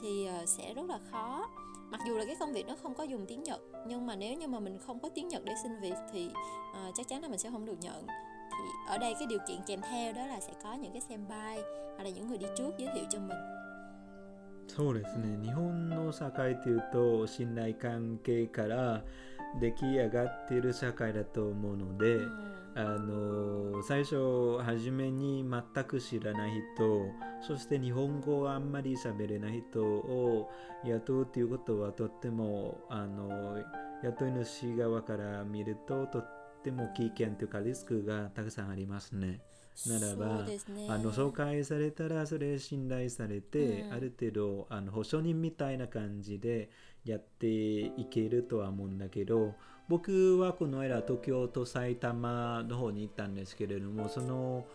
[0.02, 1.50] thì à, sẽ rất là khó
[1.92, 4.34] mặc dù là cái công việc nó không có dùng tiếng Nhật nhưng mà nếu
[4.34, 6.30] như mà mình không có tiếng Nhật để xin việc thì
[6.74, 8.08] à, chắc chắn là mình sẽ không được nhận
[8.52, 11.60] thì ở đây cái điều kiện kèm theo đó là sẽ có những cái senpai
[11.96, 13.38] hoặc là những người đi trước giới thiệu cho mình
[14.68, 19.02] そうですね日本の社会というと信頼関係から
[19.59, 22.61] 出来上がっている社会だと思うので、Ừ.
[22.75, 27.09] あの最初初めに全く知らない人
[27.41, 30.51] そして日本語をあんまり喋れない人を
[30.85, 33.59] 雇うということはとってもあの
[34.05, 39.41] 雇い主側から見るととっても危険というかリスクがたくさんありますね。
[39.87, 40.59] ならばね。
[40.89, 43.93] あの紹介されたらそれ信頼されて、うん。
[43.93, 46.71] ある程度あの保証人みたいな感じで
[47.05, 49.55] やっていけるとは思うんだけど
[49.89, 54.67] 僕はこの間東京と埼玉の方に行ったんですけれどもその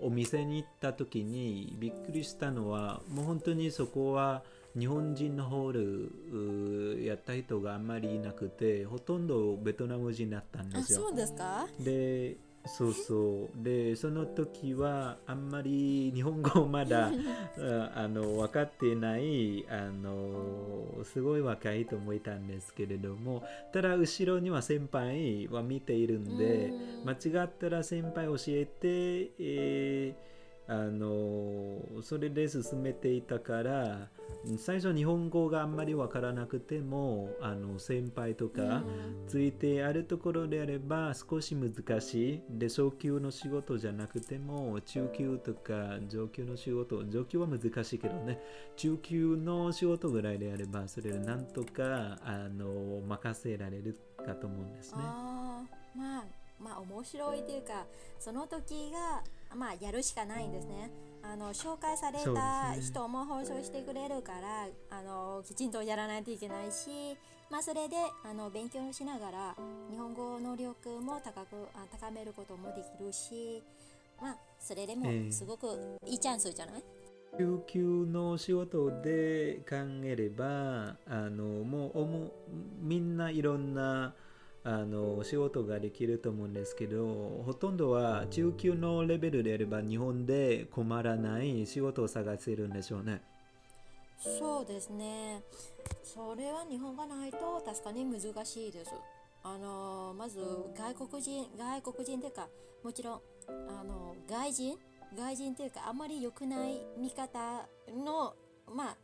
[0.00, 4.42] お店に行った時にびっくりしたのはもう本当にそこは
[4.78, 11.00] 日本人のホールやった人があんまりいなくてほとんどベトナム人だったんであすよ。
[11.00, 11.66] そうですか？
[11.78, 13.62] でそうそう。
[13.62, 17.10] でその時はあんまり日本語をまだ
[17.58, 26.72] あ あの分かっていないあのすごい若いと思いたんですけれどもただ後ろには先輩は見ているんで
[27.02, 27.04] うん。
[27.04, 30.31] 間違ったら先輩教えて、えー
[30.72, 34.08] あのそれで進めていたから
[34.56, 38.82] 最初日本語があんまり分からなくてもあの先輩とか、うん
[39.28, 48.38] ついてあるところであれば少し難しいで昇級の仕事じゃなくても中級とか上級の仕事上級は難しいけどね
[48.76, 54.98] 中級の仕事ぐらいであればそれでなんとかあの任せられるかと思うんですね。
[55.02, 57.84] あーまあまあ面白いというか
[58.18, 59.22] その時が
[59.56, 60.90] まあやるしかないんですね。
[61.24, 67.16] あの紹介された人も放送してくれるから、あのきちんとやらないといけないし、
[67.48, 67.94] まあそれで
[68.24, 69.54] あの勉強しながら
[69.88, 73.62] 日本語能力も高くあ高めることもできるし、
[74.20, 76.82] まあそれでもええすごくいいチャンスじゃない？
[77.38, 82.32] 中級の仕事で考えればあのもうおも
[82.80, 84.12] みんないろんな
[84.64, 93.22] あのお仕事ができると思うんですけどほとんどは中級のレベルであれば日本で困らない仕事を探せるんでしょうね。
[94.18, 95.42] そうですね。
[96.04, 98.92] それは日本がないと確かに難しいです。
[99.42, 100.38] あのまず
[100.76, 102.48] 外国人外国人というか
[102.84, 103.20] もちろん
[103.68, 104.78] あの外人？
[105.16, 108.34] 外人というかあまり良くない見方の
[108.74, 108.96] まあ、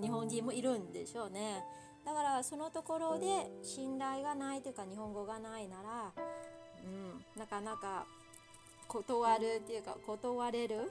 [0.00, 1.64] 日本人もいるんでしょうね。
[2.04, 3.26] だからそのところで
[3.62, 6.12] 信頼がないというか日本語がないなら、
[6.84, 8.06] うん、なかなか
[8.88, 10.90] 断るっていうか断れる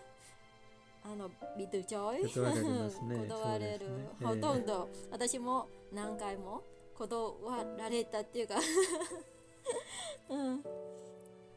[1.04, 3.28] あのビトチョイ断られね。
[3.28, 4.10] 断れる、ね。
[4.22, 6.62] ほとんど、私も何回も
[6.94, 7.34] 断
[7.78, 8.56] られたっていうか。
[10.30, 10.64] うん。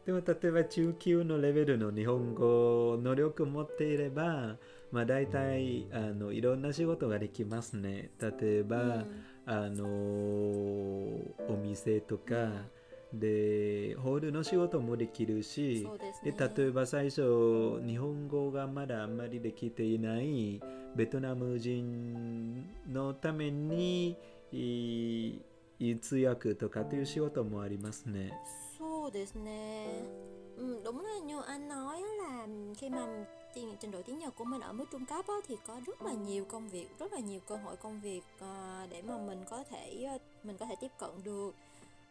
[0.06, 4.56] でも例えば中級のレベルの日本語能力を持っていれば、
[4.90, 8.10] まあ、大体あのいろんな仕事ができますね。
[8.20, 12.66] 例えば、うんあのお店とか、
[13.12, 15.86] でホールの仕事もできるし
[16.24, 16.50] でね。
[16.56, 20.60] 例えば最初日本語がまだあんまりできていない
[20.96, 24.16] ベトナム人のために
[24.50, 25.42] い
[25.78, 28.32] い通訳とかという仕事もありますね。
[28.78, 30.04] そうですね。
[30.56, 34.60] ừ, đúng là như anh nói là khi mà trình, trình độ tiếng Nhật của mình
[34.60, 37.40] ở mức trung cấp á, thì có rất là nhiều công việc rất là nhiều
[37.46, 40.90] cơ hội công việc ờ, để mà mình có thể ờ, mình có thể tiếp
[40.98, 41.54] cận được.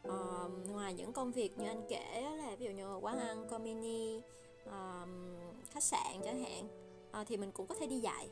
[0.04, 4.22] Ờ, ngoài những công việc như anh kể là ví dụ như quán ăn comini
[4.66, 5.06] ờ,
[5.72, 6.68] khách sạn chẳng hạn
[7.12, 8.30] Ờ, thì mình cũng có thể đi dạy.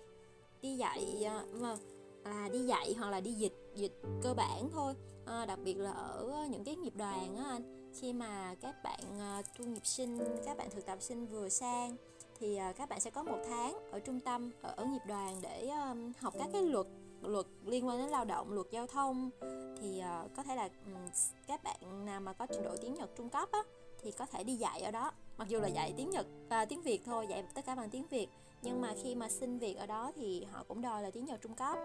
[0.62, 1.80] Đi dạy ờ, vâng,
[2.24, 4.94] là đi dạy hoặc là đi dịch dịch cơ bản thôi.
[5.26, 7.92] Ờ, đặc biệt là ở những cái nghiệp đoàn á anh.
[8.00, 9.00] Khi mà các bạn
[9.40, 11.96] uh, tu nghiệp sinh các bạn thực tập sinh vừa sang
[12.40, 15.40] thì ờ, các bạn sẽ có một tháng ở trung tâm ở, ở nghiệp đoàn
[15.42, 15.70] để
[16.20, 16.88] học các cái luật
[17.22, 19.30] luật liên quan đến lao động luật giao thông.
[19.82, 20.70] Thì ờ, có thể là
[21.48, 23.60] các bạn nào mà có trình độ tiếng Nhật trung cấp á
[24.02, 25.12] thì có thể đi dạy ở đó.
[25.38, 28.08] Mặc dù là dạy tiếng Nhật à, tiếng Việt thôi dạy tất cả bằng tiếng
[28.08, 28.28] Việt.
[28.62, 31.42] Nhưng mà khi mà xin việc ở đó thì họ cũng đòi là tiếng Nhật
[31.42, 31.78] trung cấp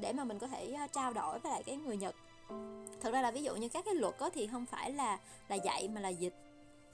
[0.00, 2.14] để mà mình có thể ờ, trao đổi với lại cái người Nhật.
[3.00, 5.18] Thật ra là ví dụ như các cái luật á thì không phải là
[5.48, 6.34] là dạy mà là dịch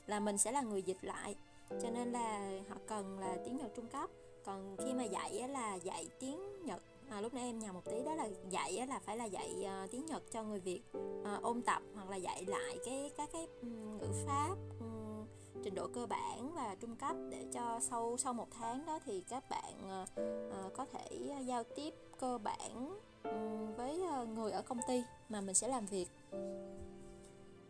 [0.06, 1.34] là mình sẽ là người dịch lại
[1.81, 4.09] cho nên là họ cần là tiếng Nhật trung cấp
[4.43, 7.85] còn khi mà dạy á là dạy tiếng Nhật à, lúc nãy em nhầm một
[7.85, 10.81] tí đó là dạy á là phải là dạy ờ, tiếng Nhật cho người Việt
[11.23, 15.25] ờ, ôn tập hoặc là dạy lại cái các cái ừm, ngữ pháp ừm,
[15.63, 19.23] trình độ cơ bản và trung cấp để cho sau sau một tháng đó thì
[19.29, 20.05] các bạn ờ,
[20.51, 25.03] ờ, có thể ờ, giao tiếp cơ bản ừm, với ờ, người ở công ty
[25.29, 26.07] mà mình sẽ làm việc.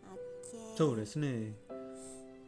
[0.09, 0.77] Ok.
[0.77, 1.53] そうですね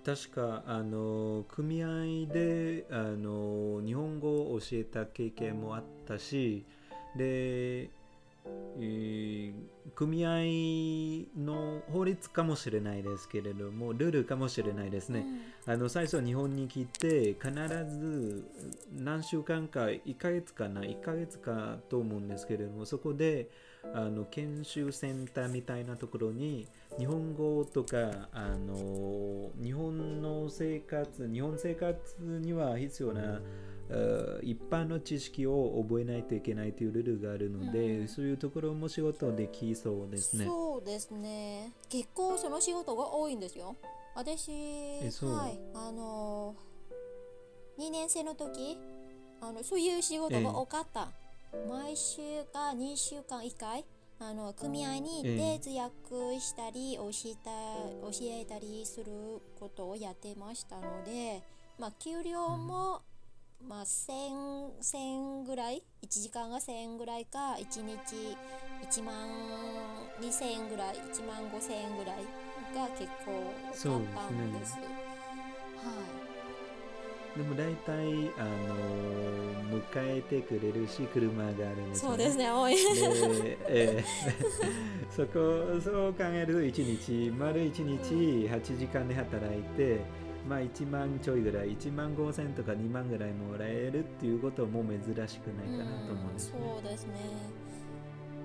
[0.07, 6.65] 確かあの組合であの日本語を教えた経験もあったし
[7.17, 7.91] で、
[8.79, 9.53] えー
[9.95, 15.27] 組合の法律かもしれないですけれどもルールかもしれないですね、
[15.67, 15.73] うん。
[15.73, 17.51] あの最初日本に来て必
[17.89, 18.47] ず
[18.93, 23.49] 何週間か1ヶ月かな1ヶ月かと思うんですけれどもそこで
[23.95, 26.67] あの研修センターみたいなところに
[26.99, 33.41] 日本語とかあの日本の生活日本生活には必要な
[33.91, 38.09] あ一般の知識を覚えないといけないというルールがあるので、うん。
[38.09, 40.45] そういうところも仕事できそうですね。
[40.45, 41.73] そうですね。
[41.89, 43.77] 結構その仕事が多いんですよ。
[44.15, 44.51] 私
[45.23, 45.61] はい。
[45.75, 46.57] あの
[47.79, 48.79] 2年生の時
[49.41, 51.13] あのそういう仕事が多かった、
[51.69, 53.85] 毎週か2週間1回
[54.19, 59.13] あの組合に行っええて通訳したり教えた教えたりする
[59.61, 61.43] ことをやってましたので、
[61.79, 63.03] まあ、給料も、
[63.63, 68.37] まあ、1000, 1000ぐらい1時間が1000円ぐらいか1日
[68.89, 69.29] 1万
[70.21, 72.25] 2000円ぐらい1万5000円ぐらい
[72.75, 73.53] が結構
[73.83, 74.73] 簡単ですです。
[74.75, 74.81] は
[76.23, 76.26] い
[77.37, 82.75] でも大体あの迎えてくれるし車があるんでそうですね多い。
[82.75, 90.01] で、えー そこそう考えると1日丸1日8時間で働いて、
[90.49, 96.61] まあ1万ちょいぐらい1万5千とか2万ぐらいもらえるっていうことも珍しくないかなと思うんですね。
[96.61, 97.13] そうですね。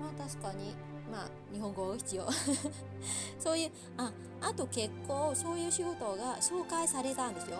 [0.00, 0.74] まあ確かに
[1.10, 2.26] まあ日本語必要。
[3.38, 7.58] そういうああと結構そういう仕事が紹介されたんですよ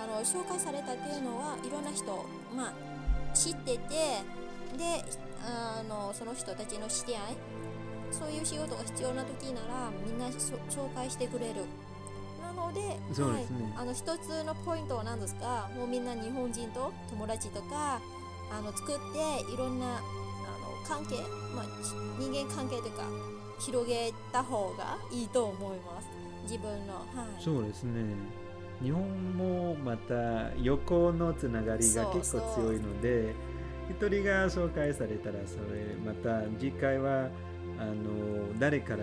[0.00, 2.06] あの紹介されたっていうのはいろんな人
[2.56, 3.78] まあ知ってて
[4.78, 5.04] で
[5.44, 7.20] あのその人たちの知り合い
[8.10, 11.66] そういう仕事が必要な時ならみんなそ紹介してくれる。
[12.42, 12.80] なので
[13.12, 13.62] そうですね。
[13.62, 15.70] はい、あの一つのポイントは何ですか？
[15.76, 18.00] もうみんな日本人と友達とか
[18.50, 20.00] あの作っていろんなあの
[20.88, 21.16] 関係、
[21.54, 23.04] まあ、ち人間関係というか
[23.60, 26.08] 広げた方がいいと思います。
[26.42, 26.94] 自分の。
[26.94, 27.00] は
[27.38, 27.42] い。
[27.42, 28.02] そうですね
[28.82, 29.02] 日本
[29.36, 33.34] もまた横のつながりが結構強いので
[33.90, 37.28] 一人が紹介されたらそれまた次回は
[37.78, 39.02] あの誰から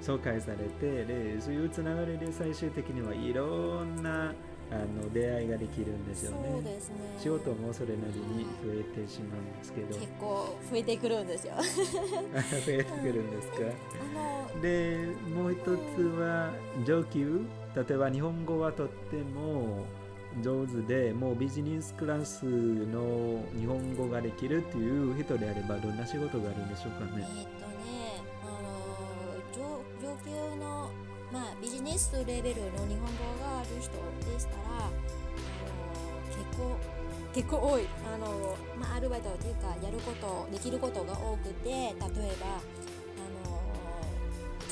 [0.00, 4.32] 紹介されてでそういうつながりで最終的にはいろんな
[4.70, 6.48] あの出会いができるんですよね。
[6.50, 6.94] そうですね。
[7.18, 9.88] 仕事もそれなりに増えてしまうんですけど。
[9.88, 11.52] 結構増えてくるんですよ。
[11.60, 13.56] 増えてくるんですか？
[14.62, 15.58] でもう一
[15.94, 16.54] つは
[16.86, 17.40] 上級？
[17.74, 19.86] 例えば日本語はとっても
[20.42, 27.26] 上手でもうビジネスクラスの日本語ができるっていう人であればどんな仕事があるんでしょうかね。
[27.38, 28.80] えっとね、あの
[29.52, 30.90] 上上級の、
[31.32, 33.90] まあ、ビジネスレベルの日本語がある人
[34.32, 34.90] でしたら、
[36.28, 36.78] 結構
[37.34, 42.08] 結構多いあの、まあ、アルバイトというかやることできることが多くて例えば、あ
[43.48, 43.60] の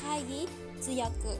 [0.03, 0.47] 会議
[0.79, 1.39] 通訳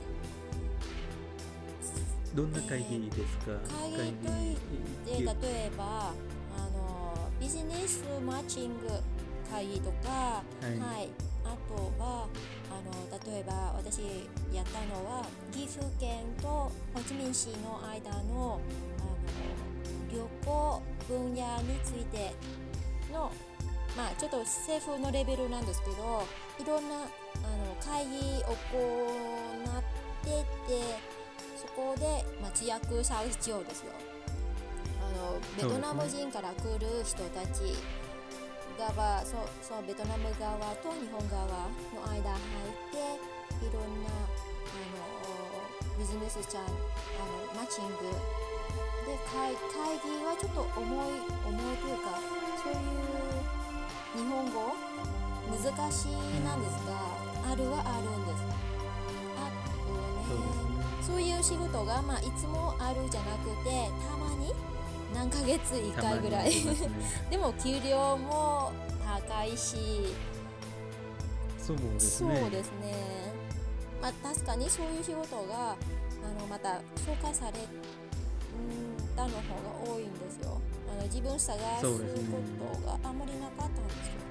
[2.34, 3.96] どんな会議ですか、会議？
[3.96, 6.12] といで例えば
[6.56, 8.88] あのビジネスマッチング
[9.50, 10.42] 会議とか、は
[11.00, 11.08] い。
[11.44, 12.28] あとは
[12.70, 14.00] あの例えば私
[14.54, 16.48] やったのは岐阜県と
[16.94, 18.60] ホチミン市の間の
[18.98, 19.18] あの
[20.10, 22.32] 旅行分野について
[23.12, 23.32] の
[23.96, 26.24] まあちょっと政府のレベルなんですけど
[26.60, 28.54] いろんなあの会議を行
[29.78, 29.82] っ
[30.22, 30.30] て
[30.68, 30.78] て
[31.62, 33.92] そこで、まあ、通訳さん必要ですよ。
[34.98, 35.14] あ。
[35.14, 37.78] のベトナム人から来る人たち
[38.74, 42.98] 側そうそうベトナム側と日本側の間入って
[43.62, 44.26] いろんなあ
[44.90, 46.74] のビジネスちゃんあの
[47.54, 48.10] マッチング
[49.06, 52.18] で会会議はちょっと重い重いというか
[52.58, 53.22] そういう
[54.16, 54.74] 日本語
[55.50, 57.22] 難しいなんですが
[57.52, 58.42] あるはあるんです。
[59.36, 59.50] あ
[60.26, 60.71] とね。
[61.06, 64.52] そういう仕事が、まあ、いつもあるじゃなくてたまに
[65.14, 66.76] 何ヶ月1回ぐらい、ね。
[67.30, 68.72] でも給料も
[69.04, 70.14] 高いし。
[71.58, 72.94] そうですそうねですね。
[74.00, 77.52] まあ確かにそういう仕事があのまた紹介され
[79.14, 79.34] たの方
[79.86, 80.60] が多いんですよ。
[80.90, 81.98] あの自分探すこ
[82.80, 84.21] とがあまりなかったんですよ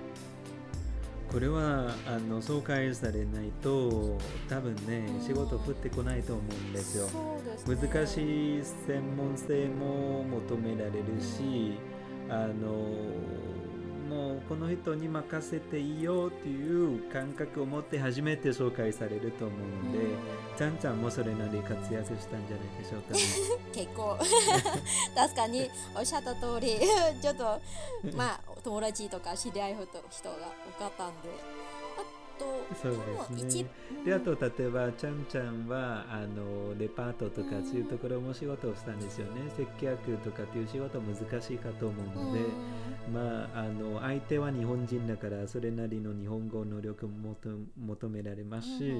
[1.31, 4.17] これはあの紹介されないと
[4.49, 5.21] 多分ねうん。
[5.21, 7.07] 仕事降ってこないと思うんですよ。
[7.07, 7.11] ね。
[7.65, 11.77] 難しい専門性も求められるし
[12.29, 13.31] あの
[14.11, 20.57] もうこの人に任せていいよっていう感覚を持って初めて紹介されると思うので、うん。
[20.57, 23.13] ちゃんちゃんもそれなり活躍したんじゃないでしょうか。
[23.13, 23.19] ね。
[23.71, 24.17] 結構。
[25.15, 26.77] 確かにおっしゃった通り。
[27.21, 27.61] ちょっと
[28.17, 30.35] まあ友達とか知り合い人人が
[30.77, 31.29] 多かったんで
[31.97, 32.45] あと
[32.81, 32.99] そうで
[33.43, 33.49] すね。
[33.49, 33.65] 一
[34.05, 42.39] であと例えばちゃんちゃんはあのデパートとかうんそういうところも仕事をしたんですよね、接客とかっていう仕事難しいかと思うので、
[43.13, 48.91] まああの相手は日本人だからそれなりの日本語能力も求求められますし、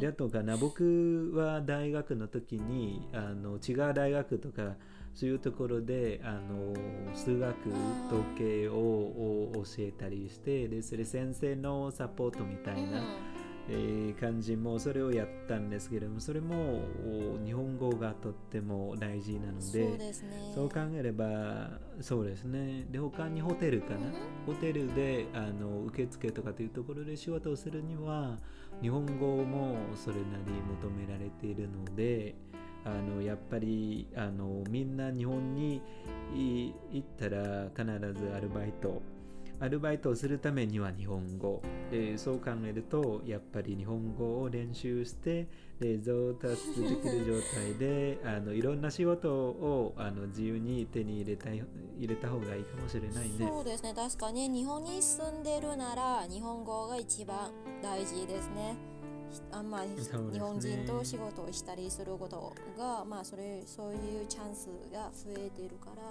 [0.00, 4.74] であとかな僕は大学の時にあの違う大学とか
[5.14, 6.74] そういうところであの
[7.14, 7.54] 数学
[8.08, 13.02] 統計をを教えたりしてでそれ先生のサポートみたいな、
[13.68, 16.80] えー感じもそれをやったんですけれどもそれも
[17.40, 20.52] お日本語がとっても大事なのそうでね。
[20.54, 22.84] そう考えればそうですね。
[22.90, 24.12] で他にホテルかな、うん。
[24.46, 28.36] ホテルであの受付とかというところで仕事をするには
[28.82, 32.34] 日本語もそれなり求められているので
[32.84, 35.82] あのやっぱりあのみんな日本に
[36.34, 39.02] い行ったら必ずアルバイト。
[39.60, 41.62] アルバイトをするためには日本語。
[41.90, 45.46] でそう考えるとやっぱり日本語を練習して
[45.78, 51.62] で上達できる状態で あのいろんな仕事をあの自由に手に入れたい
[51.98, 53.46] 入れた方がいいかもしれないね。
[53.46, 53.94] そうですね。
[53.94, 58.74] 確かに日本に住んでるなら日本語が一番大事ですね。
[58.93, 58.93] ひ
[59.52, 59.90] あんまり
[60.32, 66.02] 日本人と仕事をしたりすることがまあそれそういうチャンスが増えているから。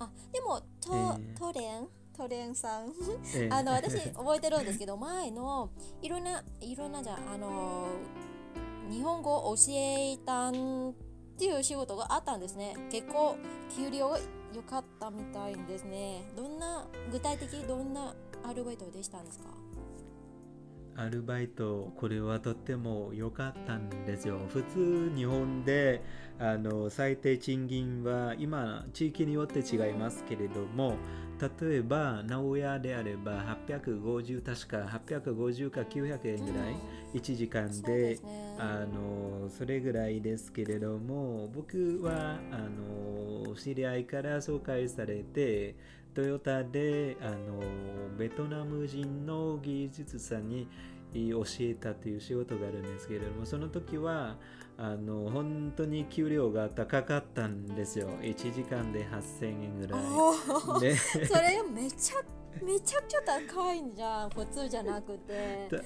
[0.00, 1.34] あでもト,、ええ。
[1.38, 1.88] トレン？
[2.16, 2.88] トレンさん？
[3.34, 3.48] ええ。
[3.52, 5.70] あの私覚えてるんですけど 前の
[6.02, 7.86] いろんないろんなじゃんあの
[8.90, 10.92] 日本語を教えたんっ
[11.38, 12.74] ていう仕事があったんですね。
[12.90, 13.36] 結構
[13.76, 14.18] 給料が
[14.54, 16.30] 良かったみたいですね。
[16.36, 18.14] どんな具体的にどんな
[18.44, 19.44] アルバイトでしたんですか？
[20.98, 24.40] アルバイトこれはとっても良かったんですよ。
[24.48, 26.02] 普通日本で
[26.40, 30.96] あの最低賃金は今地域によって違いますけれども
[31.40, 36.76] 例えば名古屋であれば850確か850か900円ぐらい、
[37.14, 38.48] 1時間でですね。
[38.58, 45.76] あのそれぐらいですけれども僕はあの知り合いから紹介されて
[46.14, 47.60] トヨタであの
[48.18, 50.66] ベトナム人の技術さんに
[51.12, 54.36] 教えたという仕事があるんですけれどもその時は
[54.80, 58.08] あの本当に給料が高かったんですよ。
[58.22, 60.00] 1時間で8000円ぐらい。
[61.26, 64.30] それめちゃめちゃくちゃ高いんじゃん。
[64.30, 65.68] 普通じゃなくて。
[65.76, 65.82] だ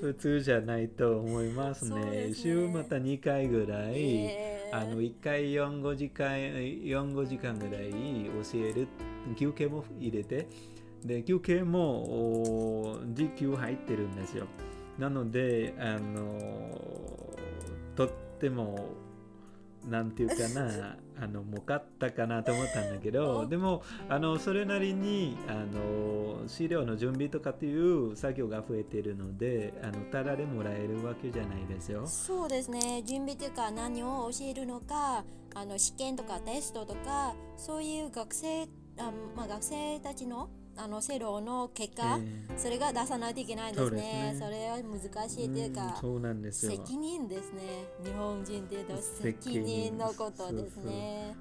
[0.00, 2.28] 普通じゃないと思いますね。
[2.28, 2.34] ね。
[2.34, 8.88] 週また2回ぐらい、えーあの1回4、5時間、4、5時間ぐらい教える、
[9.36, 10.48] 休憩も入れて、
[11.04, 14.46] で、休憩もお時給入ってるんですよ。
[14.98, 17.33] なので、あの、
[17.96, 18.90] とっても、
[19.88, 32.06] なんていうかな、 あの、儲かったかなと思ったんだけど、あでも、あの、それなりに、あの、資料の準備とかっていう作業が増えているので、あの、ただでもらえるわけじゃないですよ。
[32.06, 38.64] そうですね準備というか何を教えるのかあの試験とかテストとかそういう学生
[38.98, 43.96] あ、まあ、学生たちのあのセロの結果、えーそれが出さないといけないんですね。
[43.96, 44.36] ですね。
[44.40, 46.72] それは難しいといううんかそうなんですよ。
[46.72, 47.62] 責任ですね。
[48.04, 51.34] 日本人っていうと責責任任のことですね。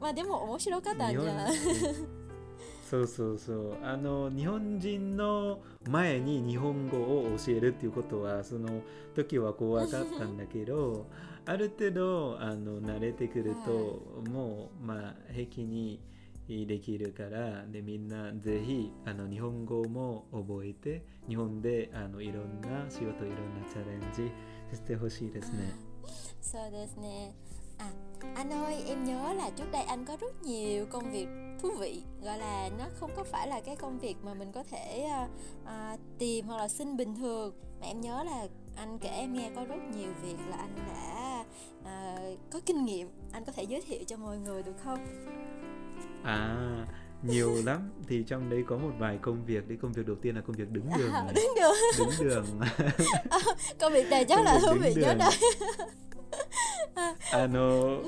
[0.00, 1.46] まあでも面白かったんじゃ
[2.90, 3.76] そうそうそう。
[3.82, 8.82] あの日本人の前に日本語を教えるっていうことはその
[9.14, 11.06] 時は怖かったんだけど
[11.46, 16.00] ある程度あの慣れてくると、もうまあ平気に
[16.47, 24.31] できるからでみんなぜひあの日本語も覚えて日本であのいろんな仕事いろんなチャレンジ
[24.75, 25.73] してほしいですね。
[26.41, 27.33] Saoですね.
[27.77, 27.91] À,
[28.35, 31.27] anh ơi, em nhớ là trước đây anh có rất nhiều công việc
[31.59, 34.63] thú vị gọi là nó không có phải là cái công việc mà mình có
[34.63, 35.27] thể à,
[35.65, 39.51] à, tìm hoặc là xin bình thường mà em nhớ là anh kể em nghe
[39.55, 41.45] có rất nhiều việc là anh đã
[41.83, 42.17] à,
[42.51, 44.99] có kinh nghiệm anh có thể giới thiệu cho mọi người được không
[46.24, 46.86] À,
[47.22, 47.90] nhiều lắm.
[48.08, 49.68] Thì trong đấy có một vài công việc.
[49.68, 51.12] Đấy công việc đầu tiên là công việc đứng đường.
[51.12, 52.44] à, đứng đường Đứng đường.
[53.80, 55.30] công việc này chắc công là thú vị nhất đấy
[57.32, 58.02] あの、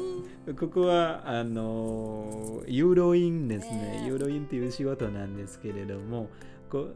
[0.59, 4.03] ここはあの誘導員ですね。
[4.03, 6.29] ね誘導員っていう仕事なんですけれども、
[6.71, 6.89] こ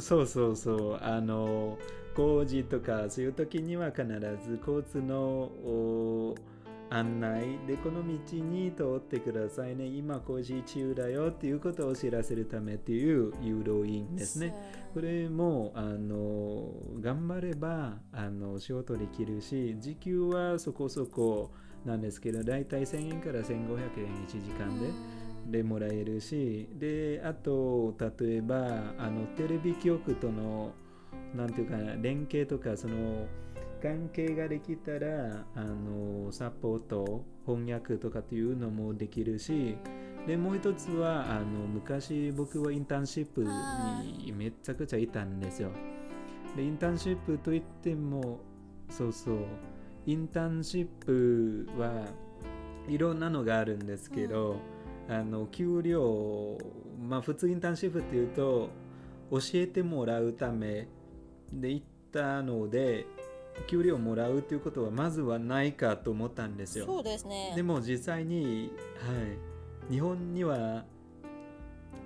[0.00, 0.98] そうそうそう。
[1.00, 1.78] あの
[2.14, 4.04] 工事とかそういう時には必
[4.44, 6.34] ず交通のお
[6.92, 9.86] 案内でこの道に通ってくださいね。
[9.86, 14.54] 今工事中だよっていうことを知らせるためっていう誘導員ですね。
[14.92, 16.70] これもあの
[17.00, 21.50] 頑張ればあの仕事できるし時給はそこそこ
[21.86, 30.72] なんですけどだいたい1000円から1500円1時間ででもらえるしであと例えばあのテレビ局との
[31.34, 33.26] なんていうかな連携とかその
[33.82, 39.76] 関係ができたらあのサポート翻訳とかっていうのもできるし
[40.26, 45.70] でもう一つはあの昔僕はインターンシップにめちゃくちゃいたんですよ。
[46.54, 48.38] でインターンシップといっても
[48.88, 49.36] そうそう
[50.06, 52.04] インターンシップは
[52.88, 54.56] いろんなのがあるんですけど、
[55.08, 56.58] あの給料
[57.00, 58.68] まあ普通インターンシップっていうと
[59.30, 60.88] 教えてもらうため
[61.52, 63.06] で行ったので
[63.66, 66.86] 給料もらうっていうことはまずはないかと思ったんですよ。
[66.86, 67.52] そうですね。
[67.54, 69.12] でも実際に、は
[69.90, 70.84] い、日本には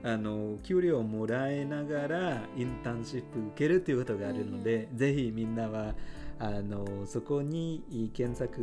[0.02, 5.94] あの給料をもらえながらインターンシップ受けるということがあるので、ぜひみんなは
[6.38, 8.62] あのそこに検索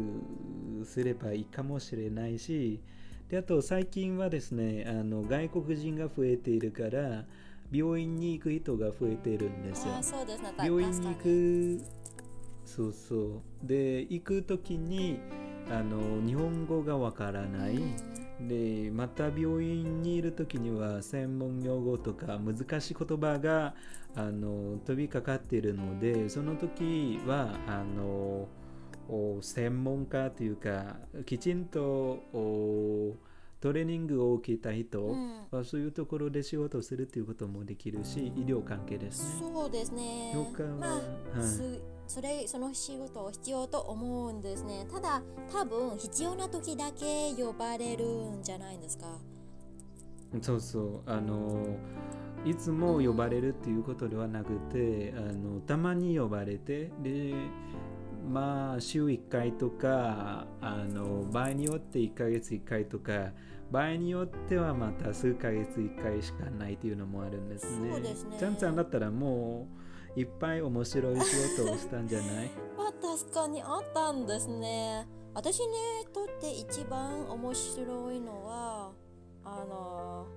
[0.86, 2.80] すればいいかもしれないし
[3.30, 7.24] であと最近はですねあの外国人が増えているから
[7.72, 9.96] 病院に行く人が増えているんですよ。
[9.96, 9.98] あ。
[9.98, 10.54] ーそうですね。
[10.56, 11.82] た病院に行く
[12.66, 13.68] そうそう。
[13.68, 15.20] で行く時に
[15.70, 17.80] あの日本語がわからない、
[18.42, 23.74] でまた病院にいる時には専門用語とか難しい言葉が
[24.16, 28.48] あの飛びかかっているのでその時はあの
[29.10, 31.82] お専門家というかきちんと
[32.34, 33.16] お
[33.60, 35.16] トレーニングを受けた人
[35.52, 39.40] うそういうところで仕事をするということもできるし医療関係ですね。
[39.40, 40.34] そうですね。
[40.80, 41.48] まあはい。
[41.48, 44.86] すそれその仕事を必要と思うんですね。
[44.92, 49.08] ただ多分必要な時だけ呼ばれるんじゃないんですか。
[50.42, 51.02] そうそう。
[51.06, 51.78] あの
[52.46, 57.34] いつも呼ばれるっていうことではなくてあのたまに呼ばれてで
[58.30, 63.32] まあ週1回とかあの場合によって1ヶ月1回とか
[63.72, 67.92] 場合によってはまた数ヶ月1回しかないっていうのもあるんですね。
[67.92, 68.38] そうですね。
[68.38, 69.83] ちゃんちゃんだったらもう
[70.16, 72.52] いっぱい面白い仕事をしたんじゃない？
[72.78, 75.08] ま あ確かにあったんですね。
[75.34, 75.74] 私に
[76.14, 78.92] とって一番面白いのは
[79.44, 80.28] あの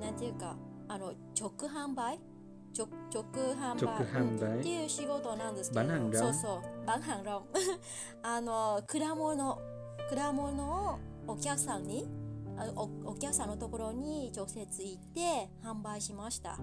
[0.00, 0.56] なんていうか
[0.88, 2.18] あの直販売？
[2.76, 3.22] 直直
[3.54, 3.82] 販売。
[3.82, 4.46] 直販売？
[4.52, 6.12] うんっていう仕事なんですけど。
[6.14, 6.86] そうそう。
[6.86, 7.44] バンハンロン。
[8.22, 9.58] あの果物。
[10.08, 12.06] 果物をお客さんに
[12.56, 16.58] あおお客さんのところに直接行って販売しました。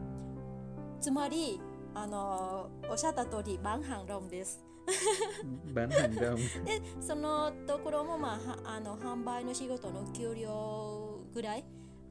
[1.01, 1.59] つまり
[1.95, 4.63] あのおっしゃった通りバンハンロンです
[5.73, 11.63] でそのところも、まあ、はあの販売の仕事の給料ぐらい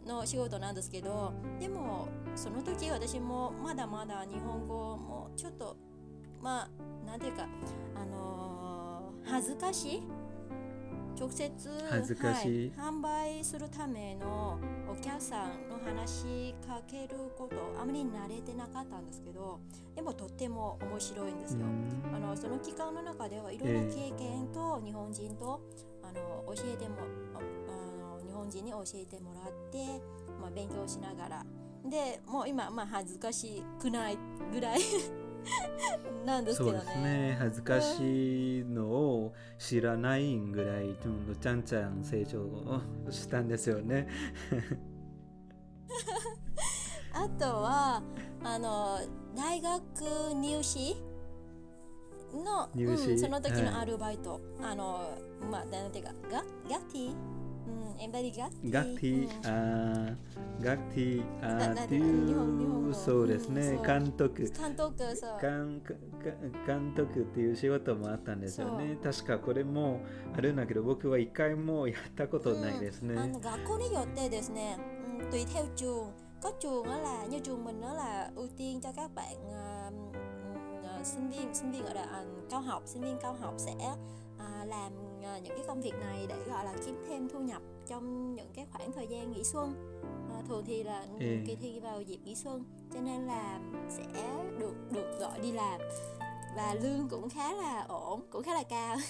[0.07, 5.77] の仕事なんですけどでもその時私もまだまだ日本語もちょっと
[6.41, 7.47] まあなんていうか
[7.95, 8.43] あのー
[9.25, 10.03] 恥ずかしい
[11.23, 11.49] 直接
[11.89, 12.73] 恥ずかしい。
[12.77, 14.59] はい、販売するための
[14.91, 19.61] お客さんの話しかけることあまり慣れてなかったんですけど
[19.95, 21.61] でもとっても面白いんですよ。
[22.13, 25.61] あのその期間の中ではいろんな経験と日本人と、
[26.03, 26.97] あの教えても
[27.35, 30.03] ああの日本人に教えてもらって、
[30.41, 31.47] まあ、勉強しながら。
[31.85, 34.19] でもう今、まあ、恥ずかしくない
[34.53, 34.81] ぐらい
[36.27, 36.85] なんですそうけどね。
[36.85, 37.37] ですね。
[37.41, 42.47] 恥ずかしいのを知らないぐらいちょっとちゃんちゃん成長
[43.11, 44.07] したんですよね。
[47.15, 48.03] あとは
[48.43, 48.99] あの
[49.37, 49.81] 大学
[50.35, 50.97] 入試
[52.33, 53.11] の入試？
[53.11, 53.63] うん、その時はい。
[53.65, 55.19] のアルバイト、あの
[55.51, 56.39] まあなんていうかガ
[56.69, 57.15] ガティ？
[57.67, 65.95] うんエンバディガティガッティ、あーガッティあななーってい日本日本う語そうですね、うんそう監督監督そう監か
[66.67, 70.01] 監督っていう仕事もあったんですよね確かこれも
[70.37, 74.77] あるんだけど僕は一回もやったことないですね、À, gõ cô ní dột tê ですね、
[75.21, 78.93] ừ, tùy theo trường có trường đó là như trường mình đó là ưu tiên cho
[78.97, 79.91] các bạn à,
[80.85, 83.75] à, sinh viên sinh viên ở đại à, cao học sinh viên cao học sẽ
[84.39, 84.93] à, làm
[85.44, 88.66] những cái công việc này để gọi là kiếm thêm thu nhập trong những cái
[88.72, 89.74] khoảng thời gian nghỉ xuân
[90.32, 91.26] à, thường thì là Ừ.
[91.48, 92.64] kỳ thi vào dịp nghỉ xuân
[92.94, 93.60] cho nên là
[93.90, 94.04] sẽ
[94.60, 95.80] được được gọi đi làm
[96.56, 98.98] và lương cũng khá là ổn cũng khá là cao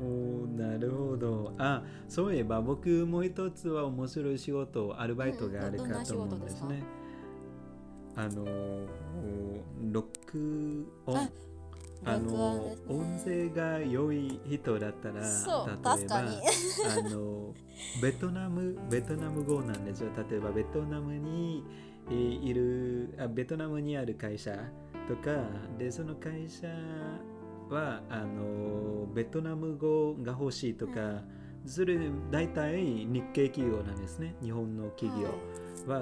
[0.00, 6.82] おーなるほどあそういえば僕もう一つは面白い仕事アルバイトがあるうんどんなかと思うんですね、
[8.16, 8.44] あの
[9.92, 11.30] 録音ああ録
[12.05, 16.37] 音のね音声が良い人だったらそう例えば確かに。
[17.07, 17.53] あの
[18.01, 20.09] ベトナムベトナム語なんですよ。
[20.29, 21.63] 例えばベトナムに
[22.09, 24.51] えーいるあベトナムにある会社
[25.07, 25.43] とか
[25.77, 26.67] でその会社
[27.69, 31.23] はあのベトナム語が欲しいとか、
[31.65, 31.99] それ
[32.31, 34.35] 大体日系企業なんですね。
[34.41, 35.27] 日本の企業。
[35.27, 35.33] は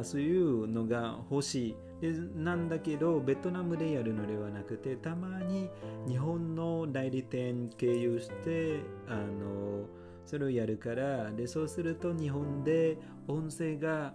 [0.04, 5.70] そういうのが欲しいでなんだけどベトナムでやるのではなくてたまに
[6.08, 9.86] 日本の代理店経由してあの
[10.26, 12.98] それをやるからでそうすると日本で
[13.28, 14.14] 音声が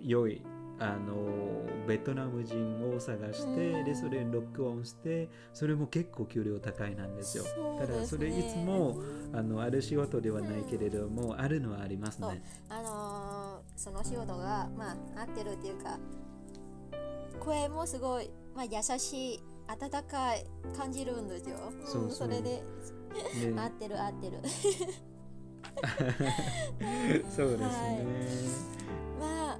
[0.00, 0.42] 良い
[0.78, 7.44] あのベトナム人を探してうんでそれ録音してそれも結構給料高いなんですよ。
[7.44, 7.50] ね。
[7.78, 9.00] ただそれいつも
[9.32, 12.42] あのある仕事ではないけれども、あるのはありますね。
[12.68, 13.41] あのー
[13.76, 15.98] その仕事がまあ合ってるっていうか
[17.40, 20.44] 声もすごい、まあ、優しい温かい
[20.76, 21.56] 感じるんですよ。
[21.84, 22.28] そうそう。
[22.28, 22.62] んれでね
[23.56, 24.38] 合ってる合ってる。
[27.34, 28.04] そうですね、
[29.18, 29.58] まあ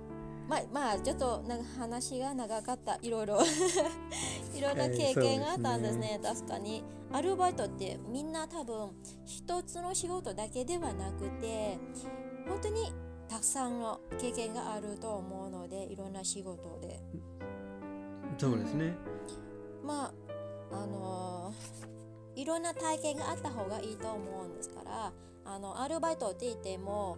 [0.48, 2.98] まあまあちょっとなんか話が長かった。
[3.02, 3.38] いろいろ。
[4.54, 6.84] いろんな経験があったんですね,、確かに。
[7.12, 8.90] アルバイトってみんな多分
[9.24, 11.78] 一つの仕事だけではなくて
[12.48, 12.92] 本当に
[13.32, 17.00] たくさんの経験があると思うのでいろんな仕事で
[18.36, 18.94] そうですね。
[19.82, 20.12] ま
[20.70, 21.54] ああの
[22.36, 25.12] いろんな体験があった方がいいと思うんですから
[25.46, 27.16] あのアルバイトって言っても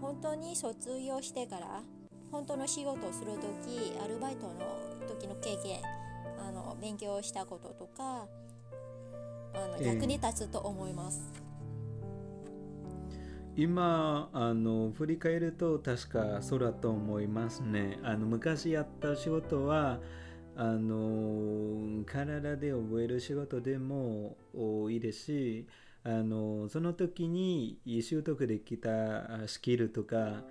[0.00, 1.82] 本当に卒業してから
[2.32, 4.54] 本当の仕事をする時アルバイトの
[5.06, 5.80] 時の経験
[6.40, 8.26] あの勉強したこととか
[9.54, 11.41] あのええ役に立つと思います。
[13.56, 17.98] 今あの振り返ると確かそうだと思いますね。
[18.02, 20.00] あの昔やった仕事は
[20.56, 24.36] あの体で覚える仕事でも
[24.90, 25.66] いいですし
[26.04, 30.42] あのその時に習得できたスキルとか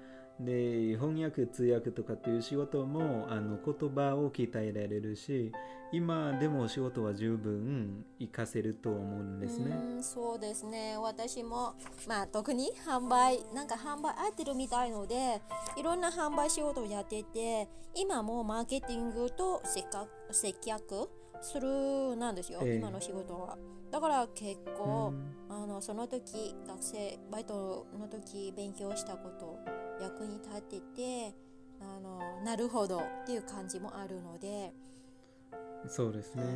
[0.46, 5.52] で翻訳通訳とかっていう仕事もあの言葉を鍛えられるし
[5.92, 9.76] 今でも仕事は十分活かせると思うんですね。
[9.96, 10.98] うんそうですね。
[10.98, 11.76] 私も
[12.08, 15.42] まあ特に販売なんか販売合ってるみたいので
[15.78, 21.10] いろんな販売仕事をやってて今もマーケティングと接客
[21.42, 22.76] するなんですよ、ええ。
[22.78, 23.58] 今の仕事は。
[23.92, 25.42] だから結構、うん。
[25.52, 29.60] あのその時学生バイトの時勉強したこと
[30.02, 31.36] 役に立ってて
[31.80, 34.74] あのなるほどっていう感じもあるので、
[35.88, 36.43] そうですね。
[36.43, 36.54] はい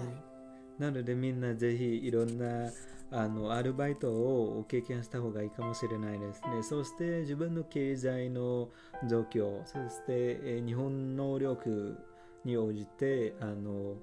[0.78, 2.70] なのでみんなぜひいろんな
[3.12, 6.64] あのアルバイトを経験した方がいいかもしれないですね。
[6.64, 8.70] そして自分の経済の
[9.08, 11.98] 状況、そしてえー日本能力
[12.44, 13.96] に応じてあの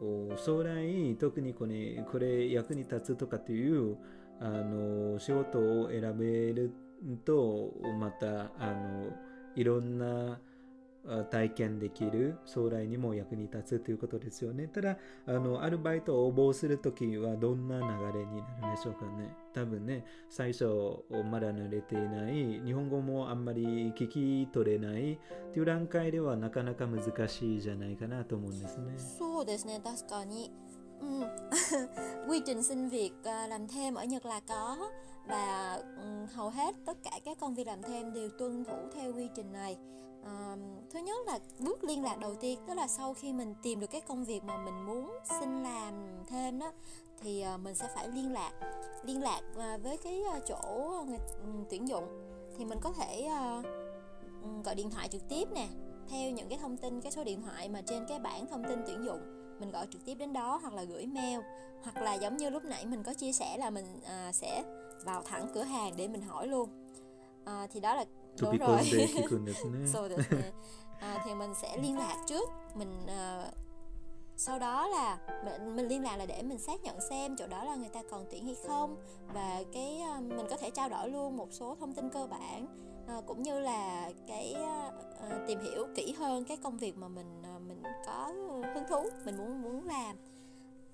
[0.00, 3.96] お将来特にこれこれ役に立つとかっていう
[4.40, 6.72] あの仕事を選べる
[7.24, 9.12] とまたあの
[9.54, 10.40] いろんな
[11.06, 14.66] あ体験できる将来にも役に立つということですよね。
[14.68, 19.34] ただあのアルバイトを応募するときはどんな流れになるんでしょうかね。
[19.54, 20.66] 多分ね最初
[21.30, 25.18] まだ慣れていない日本語もあんまり聞き取れないっ
[25.52, 28.92] ていう段階ではなかなか難しいじゃないか na と思うんですね。
[28.98, 30.52] Số ですね確かに
[31.00, 31.06] ừ.
[32.28, 34.90] quy trình xin việc ờ, làm thêm ở Nhật là có
[35.26, 39.12] và ừ, hầu hết tất cả các công việc làm thêm đều tuân thủ theo
[39.12, 39.76] quy trình này.
[40.24, 40.56] À,
[40.90, 43.90] thứ nhất là bước liên lạc đầu tiên tức là sau khi mình tìm được
[43.90, 46.72] cái công việc mà mình muốn xin làm thêm đó
[47.20, 48.52] thì ờ, mình sẽ phải liên lạc
[49.04, 49.40] liên lạc
[49.82, 52.04] với cái chỗ người, ừ, tuyển dụng.
[52.58, 53.28] Thì mình có thể
[54.42, 55.68] ừ, gọi điện thoại trực tiếp nè
[56.08, 58.78] theo những cái thông tin cái số điện thoại mà trên cái bảng thông tin
[58.86, 61.40] tuyển dụng mình gọi trực tiếp đến đó hoặc là gửi mail
[61.82, 64.62] hoặc là giống như lúc nãy mình có chia sẻ là mình à, sẽ
[65.04, 66.68] vào thẳng cửa hàng để mình hỏi luôn.
[67.44, 68.04] À, thì đó là
[68.40, 68.82] đúng rồi.
[69.92, 70.02] so
[71.00, 72.48] à, thì mình sẽ liên lạc trước.
[72.74, 73.50] Mình à,
[74.36, 77.64] sau đó là mình, mình liên lạc là để mình xác nhận xem chỗ đó
[77.64, 78.96] là người ta còn tuyển hay không.
[79.34, 82.66] Và cái à, mình có thể trao đổi luôn một số thông tin cơ bản
[83.08, 84.90] à, cũng như là cái à,
[85.20, 87.37] à tìm hiểu kỹ hơn cái công việc mà mình
[88.06, 88.32] có
[88.74, 90.16] hứng thú mình muốn muốn làm.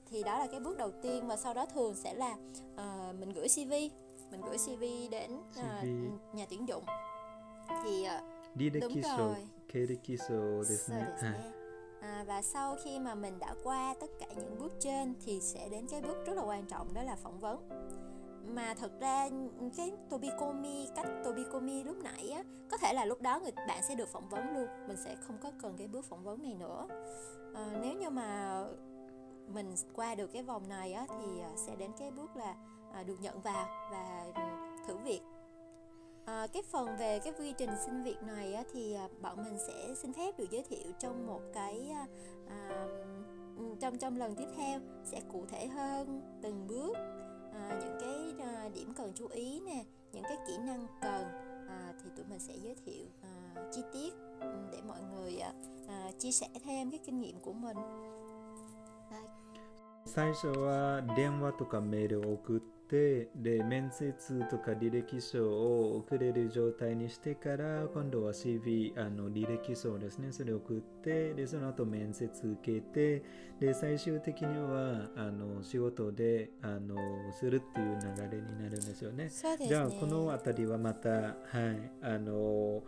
[0.06, 2.36] Thì đó là cái bước đầu tiên và sau đó thường sẽ là
[2.74, 3.72] uh, mình gửi cv
[4.30, 5.58] mình gửi cv đến CV.
[5.60, 5.82] Ờ,
[6.32, 6.84] nhà tuyển dụng.
[7.84, 9.36] Thì uh, đúng rồi.
[11.20, 11.34] À.
[12.00, 15.68] à, và sau khi mà mình đã qua tất cả những bước trên thì sẽ
[15.68, 17.68] đến cái bước rất là quan trọng đó là phỏng vấn
[18.54, 19.28] mà thật ra
[19.60, 23.82] ừ, cái Tobikomi cách Tobikomi lúc nãy á có thể là lúc đó người bạn
[23.88, 26.54] sẽ được phỏng vấn luôn mình sẽ không có cần cái bước phỏng vấn này
[26.54, 26.86] nữa.
[27.54, 28.60] À, nếu như mà
[29.48, 32.54] mình qua được cái vòng này á thì ờ, sẽ đến cái bước là
[32.92, 34.42] à, được nhận vào và ừ,
[34.86, 35.20] thử việc.
[36.24, 39.94] À, cái phần về cái quy trình xin việc này á, thì bọn mình sẽ
[39.94, 41.90] xin phép được giới thiệu trong một cái
[42.48, 42.86] à,
[43.80, 46.96] trong trong lần tiếp theo sẽ cụ thể hơn từng bước
[47.53, 51.23] à, những cái à, điểm cần chú ý nè những cái kỹ năng cần
[51.67, 55.53] à, thì tụi mình sẽ giới thiệu à, chi tiết ừm, để mọi người à,
[55.87, 57.77] à, chia sẻ thêm cái kinh nghiệm của mình
[59.11, 59.21] Đây.
[60.05, 73.22] 最初は電話とかメールを送って で面接とか履歴書を送れる状態にしてから今度は CV あの履歴書ですねそれを送ってでその後面接受けて
[73.58, 76.96] で最終的にはあの仕事であの
[77.32, 79.24] するっていう流れになるんですよね。
[79.24, 79.30] ね
[79.66, 81.36] じゃあこの辺りはまたはい
[82.02, 82.84] あのお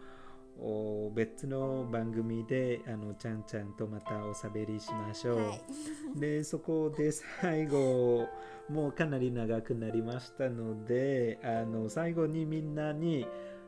[1.15, 5.37] 別の番組であのちゃんちゃんとまたおしゃべりしましょう。
[5.37, 5.61] はい。
[6.19, 8.27] でそこで最後
[8.69, 13.27] もうかなり長くなりましたのであの最後にみんなに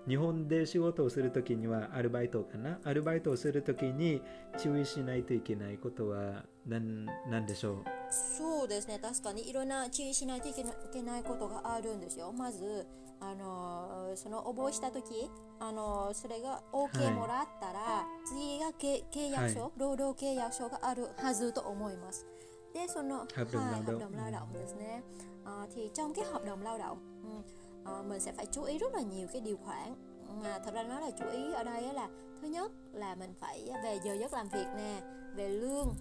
[0.08, 2.80] 日本で仕事をするときにはアルバイトかな？
[2.82, 4.22] アルバイトをするときに
[4.56, 7.84] 注意しないといけないことは何何でしょう？
[8.10, 8.98] そうですね。
[9.00, 12.32] 確かにいろんな注意しないといけないけないことがあるんですよ。
[12.32, 12.86] まず
[13.19, 22.25] あのその応募した時あのそれがは OK いもらったら、次がけ契約書、は労働契約書があるはずと思います
[22.73, 23.99] でその Hợp đồng はい lao 合 động.
[23.99, 25.03] đồng lao độngですね
[25.45, 28.93] à, thì trong cái hợp đồng lao động ừ, à, mình sẽ phải chú ý rất
[28.93, 29.95] là nhiều cái điều khoản
[30.43, 32.09] mà thật ra nói là chú ý ở đây á là
[32.41, 35.01] thứ nhất là mình phải về giờ giấc làm việc nè
[35.35, 35.95] về lương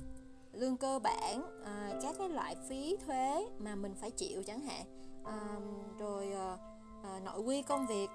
[0.53, 4.87] lương cơ bản à, các cái loại phí thuế mà mình phải chịu chẳng hạn
[5.25, 5.39] à,
[5.99, 6.57] rồi à,
[7.08, 8.08] à, nội quy công việc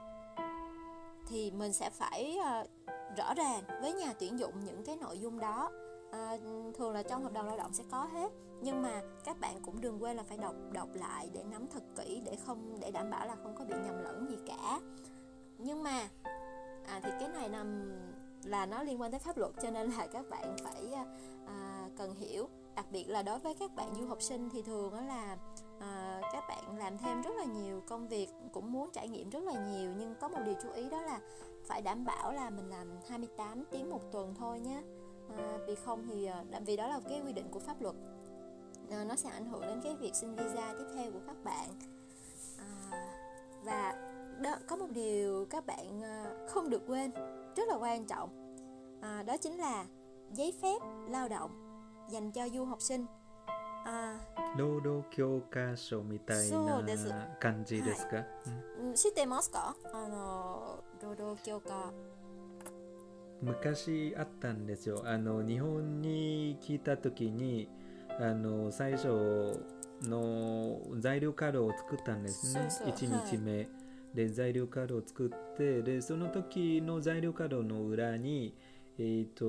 [1.28, 2.64] thì mình sẽ phải à,
[3.16, 5.70] rõ ràng với nhà tuyển dụng những cái nội dung đó.
[6.12, 6.36] À,
[6.74, 8.32] thường là trong hợp đồng lao động sẽ có hết
[8.62, 11.82] nhưng mà các bạn cũng đừng quên là phải đọc đọc lại để nắm thật
[11.96, 14.80] kỹ để không để đảm bảo là không có bị nhầm lẫn gì cả.
[15.58, 16.08] Nhưng mà
[16.86, 17.92] à, thì cái này nằm
[18.44, 20.94] là nó liên quan tới pháp luật cho nên là các bạn phải
[21.46, 22.48] à, cần hiểu.
[22.76, 25.36] Đặc biệt là đối với các bạn du học sinh thì thường đó là
[25.82, 29.42] à, các bạn làm thêm rất là nhiều công việc cũng muốn trải nghiệm rất
[29.42, 31.20] là nhiều nhưng có một điều chú ý đó là
[31.64, 34.82] phải đảm bảo là mình làm 28 tiếng một tuần thôi nhé
[35.28, 37.96] à, ờ, vì không thì ờ, vì đó là cái quy định của pháp luật.
[38.90, 41.68] À, nó sẽ ảnh hưởng đến cái việc xin visa tiếp theo của các bạn.
[42.58, 42.68] À,
[43.64, 43.94] và
[44.40, 46.02] đó, có một điều các bạn
[46.48, 47.10] không được quên
[47.56, 48.56] rất là quan trọng.
[49.00, 49.86] À, đó chính là
[50.32, 50.78] giấy phép
[51.08, 51.50] lao động
[52.10, 53.06] dành cho du học sinh.
[53.84, 54.16] À,
[54.56, 56.82] 労働教科書みたいな
[57.40, 58.24] 感じですか、
[58.80, 58.94] うんうん。
[58.94, 59.74] 知ってますか？
[59.92, 61.92] あの労働教科。
[63.40, 65.02] 昔あったんですよ。
[65.04, 67.68] あの日本に来た時に
[68.20, 69.64] あの最初
[70.02, 72.70] の材料カードを作ったんですね。
[72.70, 73.08] そうそう。
[73.08, 73.68] 1日目、
[74.14, 78.56] で材料カードを作ってでその時の材料カードの裏に
[78.98, 79.44] えっ、と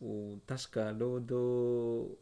[0.00, 2.16] お確か労働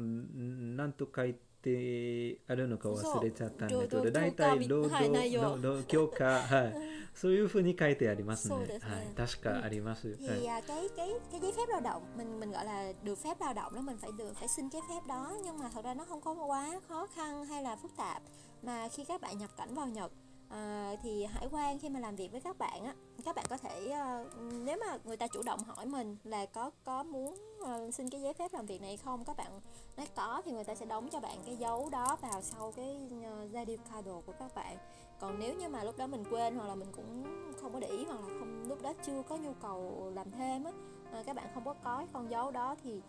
[0.00, 6.74] んなんと書いてあるのか忘れちゃったんだけどそう大体労労働教科はい内働容労働教科はい
[7.14, 8.56] そういうふうに書いてありますね。
[8.56, 10.18] そうですねはい、確かあります。
[10.20, 13.18] thì はい à, cái cái cái giấy phép lao động mình mình gọi là được
[13.18, 15.84] phép lao động đó mình phải được phải xin cái phép đó nhưng mà thật
[15.84, 18.22] ra nó không có quá khó khăn hay là phức tạp
[18.62, 20.12] mà khi các bạn nhập cảnh vào Nhật
[20.49, 22.93] à, thì hải quan khi mà làm việc với các bạn á
[23.25, 24.27] các bạn có thể uh,
[24.65, 28.21] nếu mà người ta chủ động hỏi mình là có có muốn uh, xin cái
[28.21, 29.61] giấy phép làm việc này không các bạn
[29.97, 32.97] nói có thì người ta sẽ đóng cho bạn cái dấu đó vào sau cái
[33.17, 34.77] uh, radio card của các bạn.
[35.19, 37.23] Còn nếu như mà lúc đó mình quên hoặc là mình cũng
[37.61, 40.63] không có để ý hoặc là không lúc đó chưa có nhu cầu làm thêm
[40.63, 40.71] á
[41.19, 43.01] uh, các bạn không có có con dấu đó thì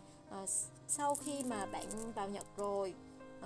[0.43, 0.49] uh,
[0.87, 1.85] sau khi mà bạn
[2.15, 2.93] vào Nhật rồi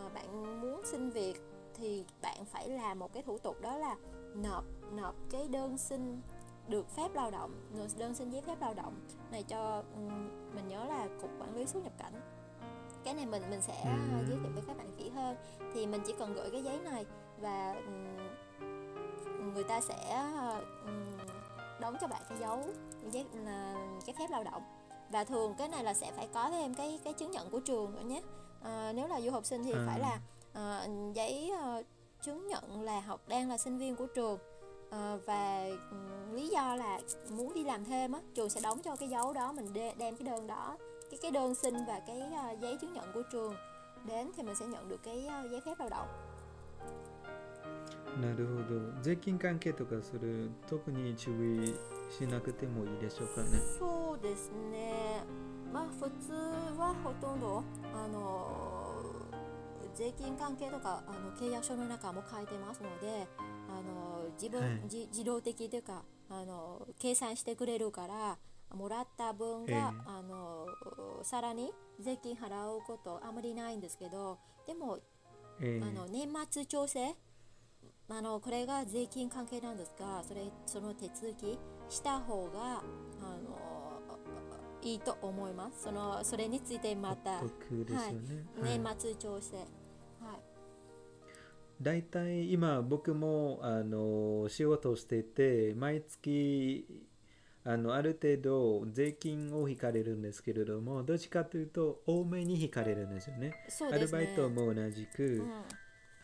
[0.05, 3.95] uh, bạn muốn xin việc thì bạn phải làm một cái thủ tục đó là
[4.35, 6.21] nộp nộp cái đơn xin
[6.67, 7.51] được phép lao động
[7.97, 8.93] đơn xin giấy phép lao động
[9.31, 9.83] này cho
[10.55, 12.21] mình nhớ là cục quản lý xuất nhập cảnh
[13.03, 14.25] cái này mình mình sẽ ừ.
[14.29, 15.37] giới thiệu với các bạn kỹ hơn
[15.73, 17.05] thì mình chỉ cần gửi cái giấy này
[17.41, 17.75] và
[19.53, 20.23] người ta sẽ
[21.79, 22.63] đóng cho bạn cái dấu
[23.11, 24.63] giấy là cái phép lao động
[25.09, 27.95] và thường cái này là sẽ phải có thêm cái cái chứng nhận của trường
[27.95, 28.21] nữa nhé
[28.63, 29.83] à, nếu là du học sinh thì à.
[29.87, 30.19] phải là
[30.54, 31.86] uh, giấy uh,
[32.22, 36.76] chứng nhận là học đang là sinh viên của trường uh, và um, lý do
[36.76, 37.00] là
[37.30, 40.26] muốn đi làm thêm á trường sẽ đóng cho cái dấu đó mình đem cái
[40.26, 40.76] đơn đó
[41.10, 43.54] cái cái đơn xin và cái uh, giấy chứng nhận của trường
[44.06, 46.08] đến thì mình sẽ nhận được cái uh, giấy phép lao động
[48.20, 51.30] なるほど税金関係とかそれ特に注
[51.64, 51.74] 意
[52.10, 55.22] しなくてもいいでしょうかねそうですね
[55.72, 56.32] まあ普通
[56.76, 57.62] はほとんど
[57.94, 58.73] あの
[59.95, 63.27] 税金関係とかあの契約書の中も書いてますので
[63.69, 68.37] あの自分、はい、自自動的というかあの計算してくれるから
[68.75, 70.65] もらった分が、えー、あの
[71.23, 74.37] さらに税金払うことあまりないんですけど
[74.67, 74.99] でも、
[75.61, 77.15] えー、あの年末調整
[78.09, 81.57] あのこれが税金関係なんですがそれその手続き
[81.89, 83.75] した方があの
[84.85, 85.83] いいと思います。
[85.83, 87.47] そのそれについてまた、ね、
[87.89, 88.15] はい、
[88.79, 89.57] 年末調整、
[91.81, 96.85] 大体今僕もあの仕事をしていて毎月
[97.65, 103.49] あのある程度税金を引かれるんですけれどもどっちかというと多めに引かれるんですよね。
[103.49, 103.55] ね
[103.91, 105.23] アルバイトも同じく、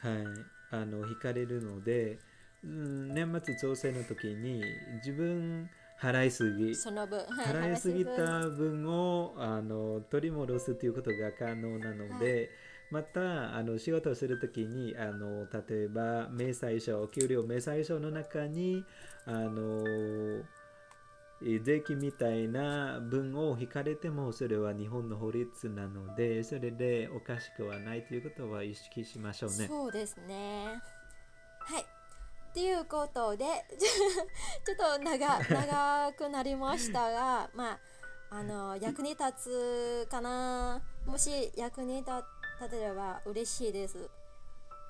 [0.04, 0.26] うん、はい、
[0.72, 2.20] あの引かれるので、
[2.64, 4.64] うん、年末調整の時に
[4.98, 5.68] 自分
[6.00, 12.34] 払いすぎその分、 払いすぎた分をあの取り戻すということが可能なので。
[12.34, 12.50] はい
[12.92, 18.84] またあの仕事をするときにあの例えば明細書給料明細書の中に
[19.26, 20.44] あの
[21.64, 29.68] 税金みたいな分を引かれてもそれは日本の法律なのでそれでおかしくはないということは意識しましょうね。
[29.68, 30.82] そうですね。
[31.60, 31.86] はい。
[32.54, 33.46] ということで
[34.66, 37.80] ちょっと長長くなりましたが まあ
[38.30, 39.24] あの役に立
[40.06, 40.82] つかな。
[41.06, 42.12] もし役に立
[42.70, 44.10] 例えば嬉しいです。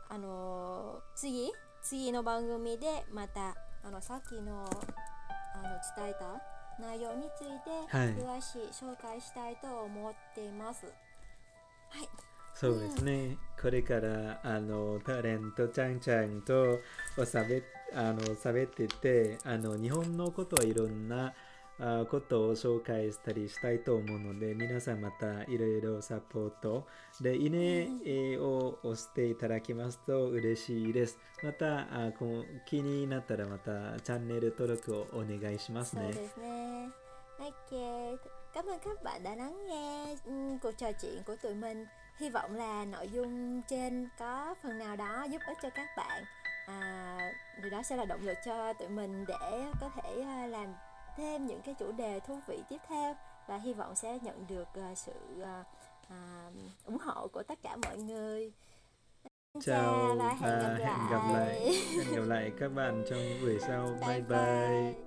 [0.09, 1.49] あの次
[1.82, 5.63] 次の番組でまたあのさっきのあの
[5.95, 6.41] 伝えた
[6.82, 10.86] 内容について詳しい紹介したいと思っています。
[10.86, 10.91] は
[12.03, 12.09] い、
[12.53, 16.80] そうですね、うん、これからあのタレントちゃんちゃんと
[17.17, 17.63] おしゃべ
[17.93, 21.34] あの喋っててあの日本のことはいろんな
[22.09, 26.86] ことを紹介したりしたいと思うので皆さんまたいろいろサポート
[27.19, 27.88] でいいね
[28.38, 36.89] を押していただきますと嬉しいですまたあこ気になったらまたチャンネル登録をお願いしますねそうですね
[37.41, 37.79] Ok,
[38.53, 40.15] cảm ơn các bạn đã lắng nghe
[40.61, 41.86] cuộc trò chuyện của tụi mình.
[42.19, 46.23] Hy vọng là nội dung trên có phần nào đó giúp ích cho các bạn.
[46.67, 47.17] À,
[47.61, 50.73] điều đó sẽ là động lực cho tụi mình để có thể làm
[51.18, 53.16] thêm những cái chủ đề thú vị tiếp theo
[53.47, 55.66] và hy vọng sẽ nhận được uh, sự uh,
[56.07, 58.51] uh, ủng hộ của tất cả mọi người.
[59.62, 61.74] Chào và hẹn gặp lại hẹn gặp lại.
[61.97, 63.88] hẹn gặp lại các bạn trong buổi sau.
[64.07, 65.01] Bye bye, bye.